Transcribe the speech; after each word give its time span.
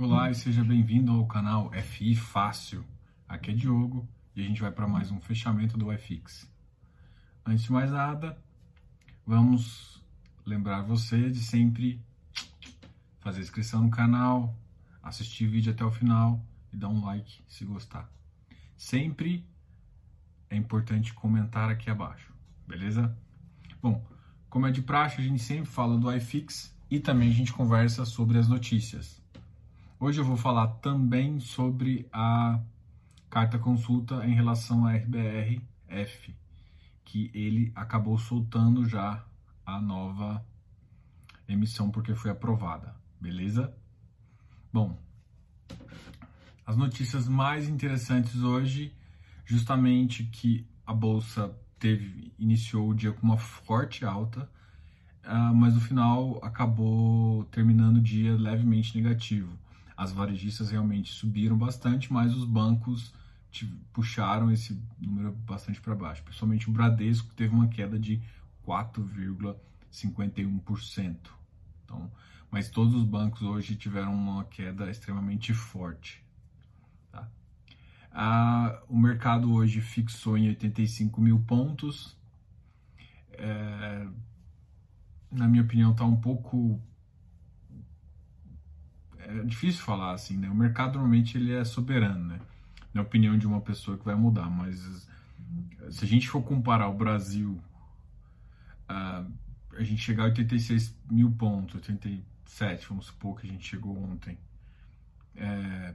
Olá 0.00 0.30
e 0.30 0.34
seja 0.36 0.62
bem-vindo 0.62 1.10
ao 1.10 1.26
canal 1.26 1.72
FI 1.72 2.14
Fácil. 2.14 2.84
Aqui 3.28 3.50
é 3.50 3.54
Diogo 3.54 4.08
e 4.32 4.40
a 4.40 4.44
gente 4.44 4.60
vai 4.60 4.70
para 4.70 4.86
mais 4.86 5.10
um 5.10 5.20
fechamento 5.20 5.76
do 5.76 5.86
FX. 5.90 6.48
Antes 7.44 7.64
de 7.64 7.72
mais 7.72 7.90
nada, 7.90 8.40
vamos 9.26 10.00
lembrar 10.46 10.82
você 10.82 11.28
de 11.28 11.40
sempre 11.40 12.00
fazer 13.18 13.40
inscrição 13.40 13.82
no 13.82 13.90
canal, 13.90 14.56
assistir 15.02 15.48
o 15.48 15.50
vídeo 15.50 15.72
até 15.72 15.84
o 15.84 15.90
final 15.90 16.46
e 16.72 16.76
dar 16.76 16.90
um 16.90 17.04
like 17.04 17.42
se 17.48 17.64
gostar. 17.64 18.08
Sempre 18.76 19.44
é 20.48 20.54
importante 20.54 21.12
comentar 21.12 21.70
aqui 21.70 21.90
abaixo, 21.90 22.32
beleza? 22.68 23.18
Bom, 23.82 24.06
como 24.48 24.64
é 24.64 24.70
de 24.70 24.80
praxe, 24.80 25.20
a 25.20 25.24
gente 25.24 25.42
sempre 25.42 25.66
fala 25.66 25.98
do 25.98 26.14
iFix 26.14 26.72
e 26.88 27.00
também 27.00 27.30
a 27.30 27.34
gente 27.34 27.52
conversa 27.52 28.04
sobre 28.04 28.38
as 28.38 28.46
notícias. 28.46 29.17
Hoje 30.00 30.20
eu 30.20 30.24
vou 30.24 30.36
falar 30.36 30.68
também 30.74 31.40
sobre 31.40 32.08
a 32.12 32.60
carta 33.28 33.58
consulta 33.58 34.24
em 34.24 34.32
relação 34.32 34.86
à 34.86 34.92
RBRF, 34.92 36.36
que 37.04 37.32
ele 37.34 37.72
acabou 37.74 38.16
soltando 38.16 38.88
já 38.88 39.24
a 39.66 39.80
nova 39.80 40.46
emissão 41.48 41.90
porque 41.90 42.14
foi 42.14 42.30
aprovada, 42.30 42.94
beleza? 43.20 43.74
Bom, 44.72 44.96
as 46.64 46.76
notícias 46.76 47.26
mais 47.26 47.68
interessantes 47.68 48.40
hoje, 48.40 48.94
justamente 49.44 50.22
que 50.26 50.64
a 50.86 50.94
bolsa 50.94 51.52
teve 51.76 52.32
iniciou 52.38 52.90
o 52.90 52.94
dia 52.94 53.12
com 53.12 53.26
uma 53.26 53.36
forte 53.36 54.04
alta, 54.04 54.48
uh, 55.24 55.52
mas 55.52 55.74
no 55.74 55.80
final 55.80 56.38
acabou 56.40 57.42
terminando 57.46 57.96
o 57.96 58.00
dia 58.00 58.36
levemente 58.36 58.96
negativo. 58.96 59.58
As 59.98 60.12
varejistas 60.12 60.70
realmente 60.70 61.12
subiram 61.12 61.58
bastante, 61.58 62.10
mas 62.12 62.32
os 62.32 62.44
bancos 62.44 63.12
puxaram 63.92 64.52
esse 64.52 64.80
número 64.96 65.32
bastante 65.32 65.80
para 65.80 65.96
baixo. 65.96 66.22
Principalmente 66.22 66.68
o 66.68 66.72
Bradesco 66.72 67.34
teve 67.34 67.52
uma 67.52 67.66
queda 67.66 67.98
de 67.98 68.22
4,51%. 68.64 71.16
Então, 71.84 72.08
mas 72.48 72.70
todos 72.70 72.94
os 72.94 73.02
bancos 73.02 73.42
hoje 73.42 73.74
tiveram 73.74 74.14
uma 74.14 74.44
queda 74.44 74.88
extremamente 74.88 75.52
forte. 75.52 76.24
Ah, 78.12 78.80
o 78.88 78.96
mercado 78.96 79.52
hoje 79.52 79.80
fixou 79.80 80.38
em 80.38 80.46
85 80.48 81.20
mil 81.20 81.40
pontos. 81.40 82.16
É, 83.32 84.06
na 85.30 85.46
minha 85.46 85.62
opinião, 85.62 85.90
está 85.90 86.04
um 86.04 86.20
pouco 86.20 86.80
é 89.28 89.44
difícil 89.44 89.82
falar 89.82 90.12
assim, 90.12 90.38
né? 90.38 90.48
O 90.48 90.54
mercado 90.54 90.94
normalmente 90.94 91.36
ele 91.36 91.52
é 91.52 91.62
soberano, 91.64 92.24
né? 92.24 92.40
Na 92.94 93.02
opinião 93.02 93.36
de 93.36 93.46
uma 93.46 93.60
pessoa 93.60 93.98
que 93.98 94.04
vai 94.04 94.14
mudar, 94.14 94.48
mas 94.48 95.06
se 95.90 96.04
a 96.04 96.08
gente 96.08 96.28
for 96.28 96.42
comparar 96.42 96.88
o 96.88 96.94
Brasil, 96.94 97.60
uh, 98.88 99.30
a 99.76 99.82
gente 99.82 100.00
chegar 100.02 100.22
a 100.24 100.26
86 100.26 100.94
mil 101.10 101.30
pontos, 101.30 101.76
87, 101.76 102.86
vamos 102.88 103.06
supor 103.06 103.38
que 103.38 103.46
a 103.46 103.50
gente 103.50 103.66
chegou 103.66 103.96
ontem. 103.96 104.36
É, 105.36 105.94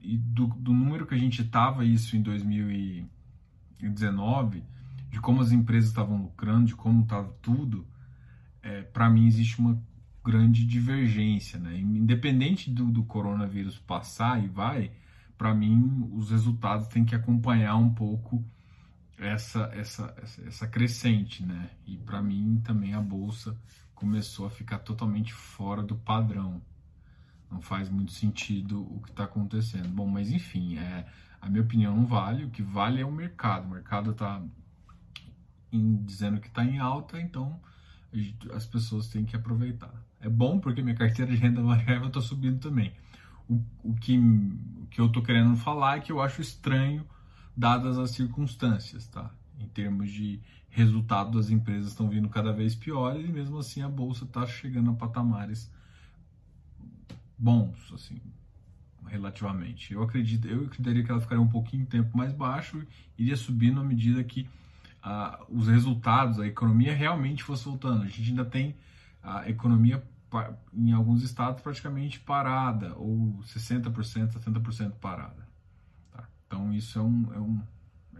e 0.00 0.16
do, 0.16 0.46
do 0.46 0.72
número 0.72 1.06
que 1.06 1.14
a 1.14 1.18
gente 1.18 1.42
estava 1.42 1.84
isso 1.84 2.16
em 2.16 2.22
2019, 2.22 4.62
de 5.10 5.20
como 5.20 5.40
as 5.40 5.50
empresas 5.50 5.90
estavam 5.90 6.22
lucrando, 6.22 6.66
de 6.66 6.76
como 6.76 7.02
estava 7.02 7.28
tudo, 7.42 7.84
é, 8.62 8.82
para 8.82 9.10
mim 9.10 9.26
existe 9.26 9.58
uma 9.58 9.76
grande 10.24 10.64
divergência, 10.64 11.58
né? 11.58 11.78
Independente 11.78 12.70
do, 12.70 12.86
do 12.86 13.04
coronavírus 13.04 13.78
passar 13.78 14.42
e 14.42 14.48
vai, 14.48 14.90
para 15.36 15.54
mim 15.54 16.08
os 16.12 16.30
resultados 16.30 16.86
têm 16.88 17.04
que 17.04 17.14
acompanhar 17.14 17.76
um 17.76 17.92
pouco 17.92 18.44
essa 19.18 19.70
essa 19.74 20.14
essa, 20.46 20.66
crescente, 20.66 21.44
né? 21.44 21.70
E 21.86 21.96
para 21.98 22.22
mim 22.22 22.60
também 22.64 22.94
a 22.94 23.00
bolsa 23.00 23.56
começou 23.94 24.46
a 24.46 24.50
ficar 24.50 24.78
totalmente 24.78 25.32
fora 25.32 25.82
do 25.82 25.94
padrão 25.94 26.60
não 27.54 27.60
faz 27.60 27.88
muito 27.88 28.12
sentido 28.12 28.82
o 28.82 29.00
que 29.00 29.10
está 29.10 29.24
acontecendo. 29.24 29.88
Bom, 29.88 30.06
mas 30.08 30.30
enfim, 30.30 30.76
é, 30.76 31.06
a 31.40 31.48
minha 31.48 31.62
opinião 31.62 31.96
não 31.96 32.04
vale, 32.04 32.44
o 32.44 32.50
que 32.50 32.62
vale 32.62 33.00
é 33.00 33.06
o 33.06 33.12
mercado. 33.12 33.66
O 33.66 33.70
mercado 33.70 34.10
está 34.10 34.42
dizendo 35.72 36.40
que 36.40 36.48
está 36.48 36.64
em 36.64 36.78
alta, 36.78 37.20
então 37.20 37.60
as 38.52 38.66
pessoas 38.66 39.08
têm 39.08 39.24
que 39.24 39.36
aproveitar. 39.36 40.03
É 40.24 40.28
bom 40.28 40.58
porque 40.58 40.80
minha 40.80 40.96
carteira 40.96 41.30
de 41.30 41.36
renda 41.36 41.62
variável 41.62 42.08
está 42.08 42.20
subindo 42.20 42.58
também. 42.58 42.94
O, 43.46 43.62
o, 43.82 43.94
que, 43.94 44.18
o 44.18 44.86
que 44.90 44.98
eu 44.98 45.06
estou 45.06 45.22
querendo 45.22 45.54
falar 45.54 45.98
é 45.98 46.00
que 46.00 46.10
eu 46.10 46.22
acho 46.22 46.40
estranho, 46.40 47.04
dadas 47.54 47.98
as 47.98 48.12
circunstâncias, 48.12 49.06
tá? 49.06 49.30
Em 49.60 49.68
termos 49.68 50.10
de 50.10 50.40
resultado 50.70 51.36
das 51.36 51.50
empresas 51.50 51.90
estão 51.90 52.08
vindo 52.08 52.28
cada 52.30 52.52
vez 52.54 52.74
piores 52.74 53.28
e 53.28 53.30
mesmo 53.30 53.58
assim 53.58 53.82
a 53.82 53.88
bolsa 53.88 54.24
está 54.24 54.46
chegando 54.46 54.90
a 54.90 54.94
patamares 54.94 55.70
bons, 57.36 57.92
assim, 57.92 58.18
relativamente. 59.06 59.92
Eu 59.92 60.02
acredito, 60.02 60.48
eu 60.48 60.64
acreditaria 60.64 61.04
que 61.04 61.10
ela 61.10 61.20
ficaria 61.20 61.42
um 61.42 61.48
pouquinho 61.48 61.84
tempo 61.84 62.16
mais 62.16 62.32
baixo, 62.32 62.82
iria 63.18 63.36
subindo 63.36 63.78
à 63.78 63.84
medida 63.84 64.24
que 64.24 64.48
uh, 65.04 65.44
os 65.50 65.68
resultados, 65.68 66.40
a 66.40 66.46
economia 66.46 66.94
realmente 66.94 67.44
fosse 67.44 67.66
voltando. 67.66 68.04
A 68.04 68.08
gente 68.08 68.30
ainda 68.30 68.44
tem 68.44 68.74
a 69.22 69.48
economia 69.48 70.02
em 70.72 70.92
alguns 70.92 71.22
estados 71.22 71.60
praticamente 71.60 72.20
parada, 72.20 72.94
ou 72.96 73.38
60%, 73.42 74.32
70% 74.32 74.92
parada. 74.92 75.46
Tá? 76.10 76.28
Então 76.46 76.72
isso 76.72 76.98
é, 76.98 77.02
um, 77.02 77.34
é, 77.34 77.38
um, 77.38 77.62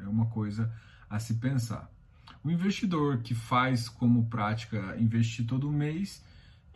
é 0.03 0.09
uma 0.09 0.27
coisa 0.27 0.73
a 1.09 1.19
se 1.19 1.35
pensar. 1.35 1.91
O 2.43 2.51
investidor 2.51 3.23
que 3.23 3.35
faz 3.35 3.89
como 3.89 4.27
prática 4.27 4.97
investir 4.99 5.47
todo 5.47 5.71
mês, 5.71 6.23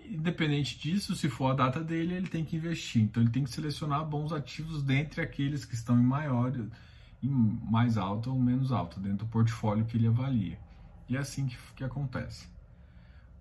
independente 0.03 0.78
disso, 0.78 1.15
se 1.15 1.28
for 1.28 1.53
a 1.53 1.54
data 1.54 1.82
dele, 1.84 2.15
ele 2.15 2.28
tem 2.28 2.44
que 2.44 2.56
investir. 2.56 3.03
Então 3.03 3.22
ele 3.22 3.31
tem 3.31 3.44
que 3.44 3.50
selecionar 3.50 4.04
bons 4.04 4.32
ativos 4.32 4.82
dentre 4.82 5.21
aqueles 5.21 5.65
que 5.65 5.75
estão 5.75 5.98
em 5.98 6.03
maior, 6.03 6.53
em 7.22 7.28
mais 7.28 7.98
alta 7.98 8.31
ou 8.31 8.41
menos 8.41 8.72
alta, 8.72 8.98
dentro 8.98 9.19
do 9.19 9.27
portfólio 9.27 9.84
que 9.84 9.97
ele 9.97 10.06
avalia. 10.06 10.59
E 11.09 11.16
é 11.16 11.19
assim 11.19 11.47
que, 11.47 11.56
que 11.77 11.84
acontece. 11.84 12.48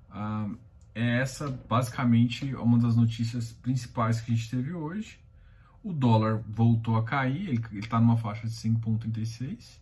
Ah, 0.10 0.50
é 0.98 1.20
essa 1.20 1.48
basicamente 1.70 2.56
uma 2.56 2.80
das 2.80 2.96
notícias 2.96 3.52
principais 3.52 4.20
que 4.20 4.32
a 4.32 4.36
gente 4.36 4.50
teve 4.50 4.74
hoje. 4.74 5.20
O 5.84 5.94
dólar 5.94 6.44
voltou 6.50 6.98
a 6.98 7.04
cair, 7.04 7.50
ele 7.50 7.80
está 7.80 8.00
numa 8.00 8.18
faixa 8.18 8.48
de 8.48 8.54
5,36, 8.54 9.80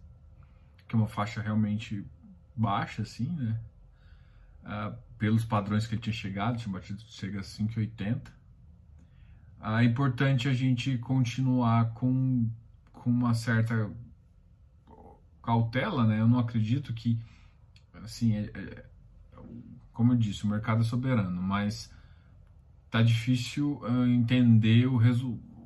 que 0.85 0.93
é 0.93 0.99
uma 0.99 1.07
faixa 1.07 1.41
realmente 1.41 2.05
baixa, 2.53 3.03
assim, 3.03 3.29
né? 3.29 3.57
Uh, 4.65 4.97
pelos 5.17 5.45
padrões 5.45 5.87
que 5.87 5.95
ele 5.95 6.01
tinha 6.01 6.13
chegado, 6.13 6.57
tinha 6.57 6.73
batido, 6.73 6.99
chega 7.07 7.39
a 7.39 7.43
5,80. 7.43 8.27
Uh, 9.61 9.77
é 9.79 9.85
importante 9.85 10.49
a 10.49 10.53
gente 10.53 10.97
continuar 10.97 11.93
com, 11.93 12.49
com 12.91 13.09
uma 13.09 13.33
certa 13.33 13.89
cautela, 15.41 16.05
né? 16.05 16.19
Eu 16.19 16.27
não 16.27 16.39
acredito 16.39 16.93
que, 16.93 17.17
assim, 18.03 18.35
é, 18.35 18.51
é, 18.53 18.85
como 19.95 20.11
eu 20.11 20.17
disse, 20.17 20.43
o 20.43 20.47
mercado 20.47 20.81
é 20.81 20.83
soberano, 20.83 21.41
mas 21.41 21.91
tá 22.91 23.01
difícil 23.01 23.79
uh, 23.81 24.05
entender 24.05 24.85
o, 24.87 24.97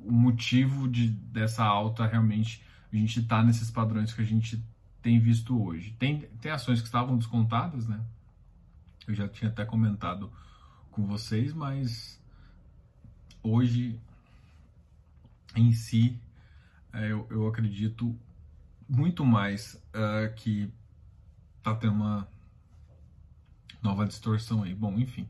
o 0.04 0.12
motivo 0.12 0.88
de, 0.88 1.08
dessa 1.08 1.64
alta 1.64 2.06
realmente 2.06 2.64
a 2.92 2.96
gente 2.96 3.22
tá 3.22 3.42
nesses 3.42 3.70
padrões 3.70 4.12
que 4.12 4.20
a 4.20 4.24
gente 4.24 4.64
tem 5.02 5.18
visto 5.18 5.60
hoje. 5.60 5.94
Tem, 5.98 6.20
tem 6.40 6.50
ações 6.50 6.80
que 6.80 6.86
estavam 6.86 7.16
descontadas, 7.16 7.86
né? 7.86 8.00
Eu 9.06 9.14
já 9.14 9.28
tinha 9.28 9.50
até 9.50 9.64
comentado 9.64 10.32
com 10.90 11.06
vocês, 11.06 11.52
mas 11.52 12.20
hoje 13.42 13.98
em 15.56 15.72
si 15.72 16.20
é, 16.92 17.10
eu, 17.10 17.26
eu 17.30 17.46
acredito 17.48 18.16
muito 18.88 19.24
mais 19.24 19.74
uh, 19.74 20.32
que 20.36 20.72
tá 21.62 21.74
tendo 21.74 21.94
uma 21.94 22.28
nova 23.82 24.06
distorção 24.06 24.62
aí. 24.62 24.74
Bom, 24.74 24.98
enfim. 24.98 25.28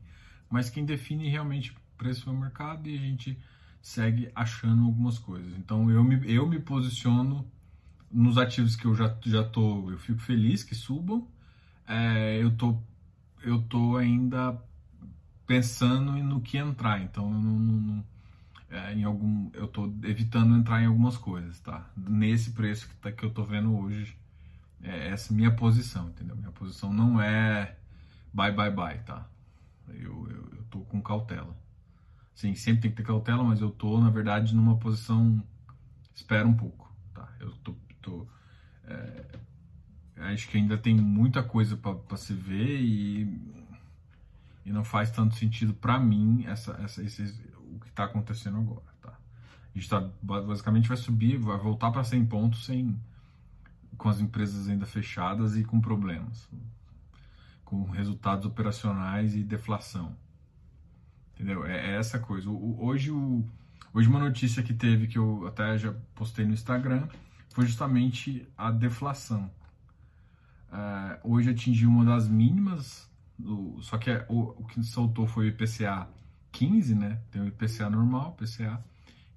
Mas 0.49 0.69
quem 0.69 0.85
define 0.85 1.29
realmente 1.29 1.75
preço 1.97 2.29
é 2.29 2.33
o 2.33 2.37
mercado 2.37 2.89
e 2.89 2.97
a 2.97 3.01
gente 3.01 3.37
segue 3.81 4.31
achando 4.35 4.83
algumas 4.85 5.17
coisas. 5.17 5.53
Então 5.57 5.89
eu 5.89 6.03
me, 6.03 6.31
eu 6.31 6.47
me 6.47 6.59
posiciono 6.59 7.45
nos 8.11 8.37
ativos 8.37 8.75
que 8.75 8.85
eu 8.85 8.93
já, 8.93 9.15
já 9.25 9.43
tô, 9.43 9.89
eu 9.89 9.97
fico 9.97 10.19
feliz 10.19 10.63
que 10.63 10.75
subam. 10.75 11.27
É, 11.87 12.41
eu 12.41 12.51
tô 12.51 12.77
eu 13.43 13.61
tô 13.63 13.97
ainda 13.97 14.61
pensando 15.47 16.13
no 16.13 16.39
que 16.41 16.57
entrar, 16.57 17.01
então 17.01 17.29
não, 17.29 17.59
não 17.59 18.05
é, 18.69 18.93
em 18.93 19.03
algum, 19.03 19.49
eu 19.53 19.67
tô 19.67 19.93
evitando 20.03 20.55
entrar 20.55 20.81
em 20.81 20.85
algumas 20.85 21.17
coisas, 21.17 21.59
tá? 21.59 21.89
Nesse 21.97 22.51
preço 22.51 22.87
que, 22.87 22.95
tá, 22.95 23.11
que 23.11 23.23
eu 23.25 23.29
tô 23.29 23.43
vendo 23.43 23.75
hoje, 23.75 24.15
é 24.81 25.09
essa 25.09 25.33
minha 25.33 25.51
posição, 25.51 26.07
entendeu? 26.09 26.37
Minha 26.37 26.51
posição 26.51 26.93
não 26.93 27.21
é 27.21 27.75
bye 28.33 28.51
bye 28.51 28.71
bye, 28.71 28.99
tá? 28.99 29.27
Eu, 29.87 30.29
eu, 30.29 30.49
eu 30.55 30.63
tô 30.69 30.81
com 30.81 31.01
cautela. 31.01 31.55
Sim, 32.33 32.55
sempre 32.55 32.81
tem 32.81 32.91
que 32.91 32.97
ter 32.97 33.03
cautela, 33.03 33.43
mas 33.43 33.61
eu 33.61 33.69
tô, 33.69 33.99
na 33.99 34.09
verdade, 34.09 34.55
numa 34.55 34.77
posição. 34.77 35.43
Espera 36.15 36.47
um 36.47 36.53
pouco, 36.53 36.91
tá? 37.13 37.31
Eu 37.39 37.51
tô. 37.57 37.75
tô 38.01 38.27
é, 38.85 39.39
acho 40.33 40.47
que 40.49 40.57
ainda 40.57 40.77
tem 40.77 40.95
muita 40.95 41.43
coisa 41.43 41.75
para 41.77 42.17
se 42.17 42.33
ver 42.33 42.81
e, 42.81 43.21
e 44.65 44.71
não 44.71 44.83
faz 44.83 45.11
tanto 45.11 45.35
sentido 45.35 45.73
para 45.73 45.99
mim 45.99 46.45
essa, 46.45 46.73
essa, 46.83 47.03
esse, 47.03 47.23
o 47.57 47.79
que 47.79 47.87
está 47.87 48.05
acontecendo 48.05 48.57
agora, 48.57 48.85
tá? 49.01 49.17
A 49.73 49.77
gente 49.77 49.89
tá, 49.89 50.09
basicamente 50.21 50.87
vai 50.87 50.97
subir, 50.97 51.37
vai 51.37 51.57
voltar 51.57 51.91
para 51.91 52.03
100 52.03 52.25
pontos 52.25 52.65
sem, 52.65 52.99
com 53.97 54.09
as 54.09 54.19
empresas 54.19 54.67
ainda 54.67 54.85
fechadas 54.85 55.55
e 55.55 55.63
com 55.63 55.79
problemas, 55.79 56.49
com 57.71 57.83
resultados 57.85 58.45
operacionais 58.45 59.33
e 59.33 59.41
deflação. 59.41 60.13
Entendeu? 61.33 61.65
É, 61.65 61.91
é 61.91 61.95
essa 61.95 62.19
coisa. 62.19 62.49
O, 62.49 62.83
hoje, 62.83 63.09
o, 63.11 63.45
hoje 63.93 64.09
uma 64.09 64.19
notícia 64.19 64.61
que 64.61 64.73
teve, 64.73 65.07
que 65.07 65.17
eu 65.17 65.47
até 65.47 65.77
já 65.77 65.93
postei 66.13 66.43
no 66.45 66.51
Instagram, 66.51 67.07
foi 67.51 67.65
justamente 67.65 68.45
a 68.57 68.71
deflação. 68.71 69.49
Uh, 70.69 71.33
hoje 71.33 71.49
atingiu 71.49 71.89
uma 71.89 72.03
das 72.03 72.27
mínimas, 72.27 73.09
do, 73.39 73.81
só 73.81 73.97
que 73.97 74.11
é, 74.11 74.25
o, 74.27 74.49
o, 74.49 74.65
que 74.65 74.83
soltou 74.83 75.25
foi 75.25 75.45
o 75.45 75.47
IPCA 75.47 76.09
15, 76.51 76.93
né? 76.93 77.21
Tem 77.31 77.41
o 77.41 77.47
IPCA 77.47 77.89
normal, 77.89 78.37
IPCA, 78.37 78.83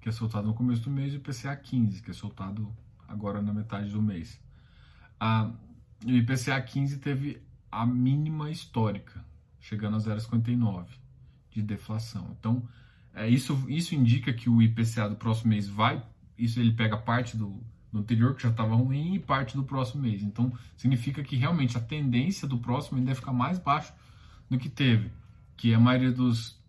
que 0.01 0.09
é 0.09 0.11
soltado 0.11 0.45
no 0.45 0.53
começo 0.53 0.81
do 0.81 0.89
mês, 0.89 1.13
e 1.13 1.15
o 1.15 1.19
IPCA 1.19 1.55
15, 1.55 2.01
que 2.01 2.11
é 2.11 2.13
soltado 2.13 2.69
agora 3.07 3.41
na 3.41 3.53
metade 3.53 3.91
do 3.91 4.01
mês. 4.01 4.41
Uh, 5.21 5.55
o 6.05 6.11
IPCA 6.11 6.61
15 6.61 6.97
teve 6.99 7.41
a 7.71 7.85
mínima 7.85 8.49
histórica, 8.49 9.23
chegando 9.59 9.97
a 9.97 9.99
0,59 9.99 10.85
de 11.51 11.61
deflação. 11.61 12.35
Então, 12.39 12.67
é, 13.13 13.27
isso, 13.29 13.63
isso 13.69 13.95
indica 13.95 14.33
que 14.33 14.49
o 14.49 14.61
IPCA 14.61 15.09
do 15.09 15.15
próximo 15.15 15.49
mês 15.49 15.67
vai, 15.67 16.03
isso 16.37 16.59
ele 16.59 16.73
pega 16.73 16.97
parte 16.97 17.37
do, 17.37 17.63
do 17.91 17.99
anterior 17.99 18.35
que 18.35 18.43
já 18.43 18.49
estava 18.49 18.75
ruim 18.75 19.15
e 19.15 19.19
parte 19.19 19.55
do 19.55 19.63
próximo 19.63 20.01
mês. 20.01 20.21
Então, 20.21 20.51
significa 20.75 21.23
que 21.23 21.35
realmente 21.35 21.77
a 21.77 21.81
tendência 21.81 22.47
do 22.47 22.57
próximo 22.57 22.97
ainda 22.97 23.07
vai 23.07 23.15
ficar 23.15 23.33
mais 23.33 23.57
baixo 23.57 23.93
do 24.49 24.57
que 24.57 24.69
teve, 24.69 25.11
que 25.55 25.73
a 25.73 25.79
maioria 25.79 26.11
dos, 26.11 26.61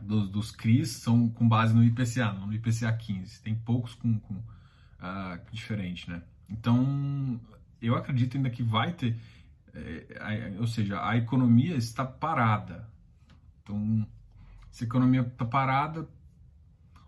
dos, 0.00 0.28
dos 0.30 0.50
CRIs 0.50 0.90
são 0.90 1.28
com 1.28 1.46
base 1.46 1.74
no 1.74 1.84
IPCA, 1.84 2.32
não 2.32 2.46
no 2.46 2.54
IPCA 2.54 2.92
15. 2.92 3.42
Tem 3.42 3.54
poucos 3.54 3.94
com, 3.94 4.18
com 4.18 4.34
uh, 4.34 5.38
diferente, 5.52 6.08
né? 6.10 6.22
Então, 6.48 7.40
eu 7.80 7.94
acredito 7.94 8.36
ainda 8.36 8.48
que 8.48 8.62
vai 8.62 8.92
ter, 8.92 9.16
é, 9.76 10.56
ou 10.58 10.66
seja, 10.66 11.06
a 11.06 11.16
economia 11.16 11.76
está 11.76 12.04
parada. 12.04 12.88
Então, 13.62 14.06
se 14.70 14.84
a 14.84 14.86
economia 14.86 15.20
está 15.20 15.44
parada, 15.44 16.08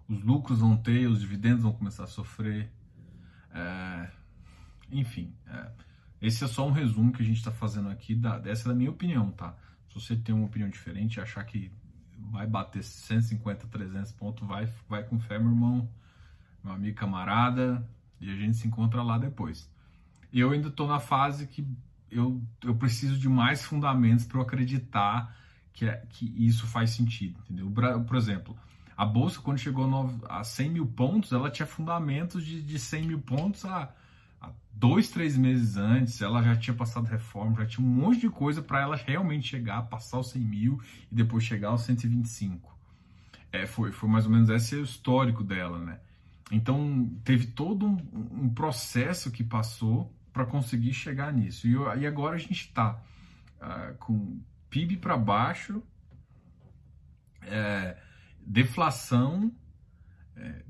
os 0.09 0.23
lucros 0.23 0.61
vão 0.61 0.77
ter, 0.77 1.07
os 1.07 1.21
dividendos 1.21 1.63
vão 1.63 1.73
começar 1.73 2.05
a 2.05 2.07
sofrer. 2.07 2.71
É, 3.53 4.11
enfim, 4.91 5.35
é, 5.47 5.71
esse 6.21 6.45
é 6.45 6.47
só 6.47 6.67
um 6.67 6.73
resumo 6.73 7.13
que 7.13 7.23
a 7.23 7.25
gente 7.25 7.39
está 7.39 7.53
fazendo 7.53 7.89
aqui, 7.89 8.15
da, 8.15 8.39
dessa 8.39 8.69
é 8.69 8.73
a 8.73 8.75
minha 8.75 8.91
opinião, 8.91 9.31
tá? 9.31 9.57
Se 9.89 9.95
você 9.95 10.17
tem 10.17 10.35
uma 10.35 10.47
opinião 10.47 10.69
diferente 10.69 11.17
e 11.17 11.21
achar 11.21 11.45
que 11.45 11.73
vai 12.31 12.47
bater 12.47 12.83
150, 12.83 13.67
300 13.69 14.13
pontos, 14.13 14.47
vai, 14.47 14.67
vai 14.89 15.05
com 15.05 15.19
fé, 15.19 15.39
meu 15.39 15.51
irmão, 15.51 15.89
meu 16.63 16.73
amigo 16.73 16.97
camarada, 16.97 17.89
e 18.21 18.31
a 18.31 18.37
gente 18.37 18.57
se 18.57 18.67
encontra 18.67 19.03
lá 19.03 19.17
depois. 19.17 19.71
Eu 20.33 20.51
ainda 20.51 20.69
estou 20.69 20.87
na 20.87 20.99
fase 20.99 21.47
que 21.47 21.67
eu, 22.11 22.43
eu 22.65 22.75
preciso 22.75 23.19
de 23.19 23.29
mais 23.29 23.65
fundamentos 23.65 24.25
para 24.25 24.39
eu 24.39 24.43
acreditar 24.43 25.37
que, 25.73 25.87
é, 25.87 26.03
que 26.09 26.27
isso 26.37 26.67
faz 26.67 26.91
sentido, 26.91 27.39
entendeu? 27.49 27.71
Por 28.05 28.17
exemplo, 28.17 28.57
a 28.97 29.07
bolsa, 29.07 29.41
quando 29.41 29.59
chegou 29.59 29.89
a 30.29 30.43
100 30.43 30.71
mil 30.71 30.87
pontos, 30.87 31.31
ela 31.31 31.49
tinha 31.51 31.67
fundamentos 31.67 32.45
de, 32.45 32.61
de 32.61 32.79
100 32.81 33.07
mil 33.07 33.21
pontos 33.21 33.65
há, 33.65 33.95
há 34.41 34.51
dois, 34.73 35.09
três 35.09 35.37
meses 35.37 35.77
antes. 35.77 36.21
Ela 36.21 36.43
já 36.43 36.57
tinha 36.57 36.75
passado 36.75 37.05
reforma, 37.07 37.59
já 37.61 37.67
tinha 37.67 37.87
um 37.87 37.89
monte 37.89 38.23
de 38.23 38.29
coisa 38.29 38.61
para 38.61 38.81
ela 38.81 38.97
realmente 38.97 39.47
chegar, 39.47 39.83
passar 39.83 40.19
os 40.19 40.31
100 40.31 40.43
mil 40.43 40.81
e 41.13 41.15
depois 41.15 41.45
chegar 41.45 41.69
aos 41.69 41.83
125. 41.83 42.77
É, 43.53 43.67
foi, 43.67 43.93
foi 43.93 44.09
mais 44.09 44.27
ou 44.27 44.33
menos 44.33 44.49
esse 44.49 44.75
é 44.75 44.79
o 44.79 44.83
histórico 44.83 45.45
dela, 45.45 45.79
né? 45.79 46.01
Então, 46.51 47.09
teve 47.23 47.47
todo 47.47 47.87
um, 47.87 47.99
um 48.33 48.49
processo 48.49 49.31
que 49.31 49.45
passou 49.45 50.13
para 50.39 50.47
conseguir 50.47 50.93
chegar 50.93 51.33
nisso. 51.33 51.67
E, 51.67 51.73
e, 52.01 52.07
agora 52.07 52.37
a 52.37 52.39
gente 52.39 52.53
está 52.53 52.93
uh, 52.93 53.01
ah, 53.61 53.95
com 53.99 54.41
PIB 54.71 54.99
para 54.99 55.17
baixo, 55.17 55.83
é, 57.43 57.97
deflação, 58.41 59.53
é, 60.37 60.63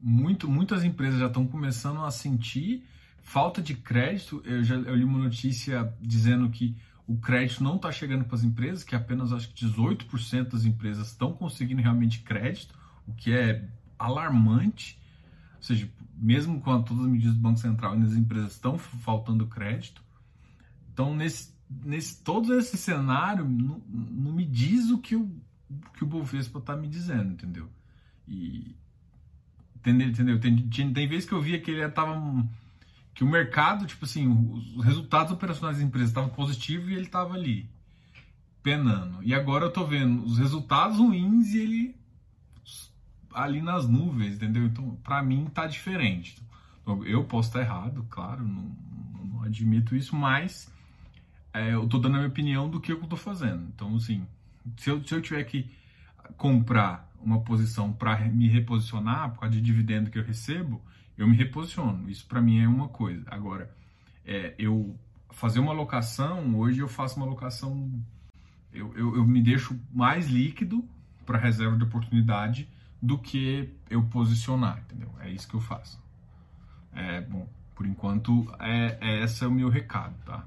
muito, 0.00 0.48
muitas 0.48 0.84
empresas 0.84 1.18
já 1.18 1.26
estão 1.26 1.48
começando 1.48 2.04
a 2.04 2.12
sentir 2.12 2.86
falta 3.18 3.60
de 3.60 3.74
crédito. 3.74 4.40
Eu 4.44 4.62
já 4.62 4.76
eu 4.76 4.94
li 4.94 5.02
uma 5.02 5.18
notícia 5.18 5.92
dizendo 6.00 6.48
que 6.48 6.76
o 7.08 7.18
crédito 7.18 7.64
não 7.64 7.74
está 7.74 7.90
chegando 7.90 8.24
para 8.24 8.36
as 8.36 8.44
empresas, 8.44 8.84
que 8.84 8.94
apenas 8.94 9.32
acho 9.32 9.52
que 9.52 9.66
18% 9.66 10.50
das 10.50 10.64
empresas 10.64 11.08
estão 11.08 11.32
conseguindo 11.32 11.82
realmente 11.82 12.20
crédito, 12.20 12.72
o 13.04 13.12
que 13.14 13.32
é 13.32 13.68
alarmante. 13.98 14.96
Ou 15.56 15.62
seja, 15.62 15.90
mesmo 16.20 16.60
com 16.60 16.82
todas 16.82 17.04
as 17.04 17.10
medidas 17.10 17.34
do 17.34 17.40
Banco 17.40 17.58
Central, 17.58 17.94
as 17.94 18.12
empresas 18.12 18.52
estão 18.52 18.76
faltando 18.78 19.46
crédito. 19.46 20.02
Então, 20.92 21.14
nesse, 21.14 21.54
nesse 21.68 22.22
todo 22.22 22.54
esse 22.58 22.76
cenário, 22.76 23.48
não, 23.48 23.80
não 23.88 24.32
me 24.32 24.44
diz 24.44 24.90
o 24.90 24.98
que 24.98 25.16
o, 25.16 25.30
que 25.96 26.04
o 26.04 26.06
Bovespa 26.06 26.58
está 26.58 26.76
me 26.76 26.86
dizendo, 26.86 27.32
entendeu? 27.32 27.68
E 28.28 28.76
entendeu? 29.76 30.08
entendeu? 30.08 30.40
Tem, 30.40 30.56
tem, 30.68 30.92
tem 30.92 31.08
vezes 31.08 31.26
que 31.26 31.32
eu 31.32 31.40
via 31.40 31.58
que 31.58 31.70
ele 31.70 31.82
estava 31.82 32.14
que 33.14 33.24
o 33.24 33.28
mercado, 33.28 33.86
tipo 33.86 34.04
assim, 34.04 34.28
os 34.76 34.84
resultados 34.84 35.32
operacionais 35.32 35.78
das 35.78 35.86
empresas 35.86 36.10
estavam 36.10 36.30
positivos 36.30 36.88
e 36.88 36.92
ele 36.92 37.06
estava 37.06 37.34
ali 37.34 37.68
penando. 38.62 39.22
E 39.22 39.34
agora 39.34 39.66
eu 39.66 39.72
tô 39.72 39.86
vendo 39.86 40.24
os 40.24 40.38
resultados 40.38 40.98
ruins 40.98 41.52
e 41.54 41.58
ele 41.58 41.99
ali 43.32 43.60
nas 43.60 43.88
nuvens, 43.88 44.34
entendeu? 44.34 44.64
Então, 44.64 44.96
para 45.02 45.22
mim 45.22 45.46
tá 45.52 45.66
diferente. 45.66 46.36
Então, 46.82 47.04
eu 47.04 47.24
posso 47.24 47.48
estar 47.48 47.60
errado, 47.60 48.06
claro, 48.10 48.46
não, 48.46 48.76
não 49.24 49.42
admito 49.42 49.94
isso, 49.94 50.16
mas 50.16 50.72
é, 51.52 51.74
eu 51.74 51.88
tô 51.88 51.98
dando 51.98 52.14
a 52.14 52.18
minha 52.18 52.28
opinião 52.28 52.68
do 52.68 52.80
que 52.80 52.92
eu 52.92 53.00
tô 53.00 53.16
fazendo. 53.16 53.64
Então, 53.74 53.96
assim, 53.96 54.26
se 54.76 54.90
eu, 54.90 55.02
se 55.04 55.14
eu 55.14 55.20
tiver 55.20 55.44
que 55.44 55.70
comprar 56.36 57.08
uma 57.22 57.40
posição 57.40 57.92
para 57.92 58.18
me 58.28 58.48
reposicionar 58.48 59.30
por 59.30 59.40
causa 59.40 59.54
de 59.54 59.60
dividendo 59.60 60.10
que 60.10 60.18
eu 60.18 60.24
recebo, 60.24 60.80
eu 61.16 61.28
me 61.28 61.36
reposiciono. 61.36 62.08
Isso 62.08 62.26
para 62.26 62.40
mim 62.40 62.60
é 62.60 62.68
uma 62.68 62.88
coisa. 62.88 63.24
Agora, 63.26 63.70
é, 64.24 64.54
eu 64.58 64.96
fazer 65.30 65.60
uma 65.60 65.72
alocação, 65.72 66.56
hoje 66.56 66.80
eu 66.80 66.88
faço 66.88 67.16
uma 67.16 67.26
alocação, 67.26 67.90
eu, 68.72 68.92
eu, 68.96 69.16
eu 69.16 69.26
me 69.26 69.42
deixo 69.42 69.78
mais 69.92 70.28
líquido 70.28 70.84
para 71.26 71.38
reserva 71.38 71.76
de 71.76 71.84
oportunidade 71.84 72.68
do 73.02 73.18
que 73.18 73.74
eu 73.88 74.02
posicionar, 74.04 74.78
entendeu? 74.80 75.14
É 75.20 75.30
isso 75.30 75.48
que 75.48 75.54
eu 75.54 75.60
faço. 75.60 76.02
É, 76.92 77.20
bom, 77.20 77.48
por 77.74 77.86
enquanto, 77.86 78.52
é, 78.58 78.98
é 79.00 79.24
esse 79.24 79.42
é 79.42 79.46
o 79.46 79.50
meu 79.50 79.68
recado, 79.68 80.14
tá? 80.24 80.44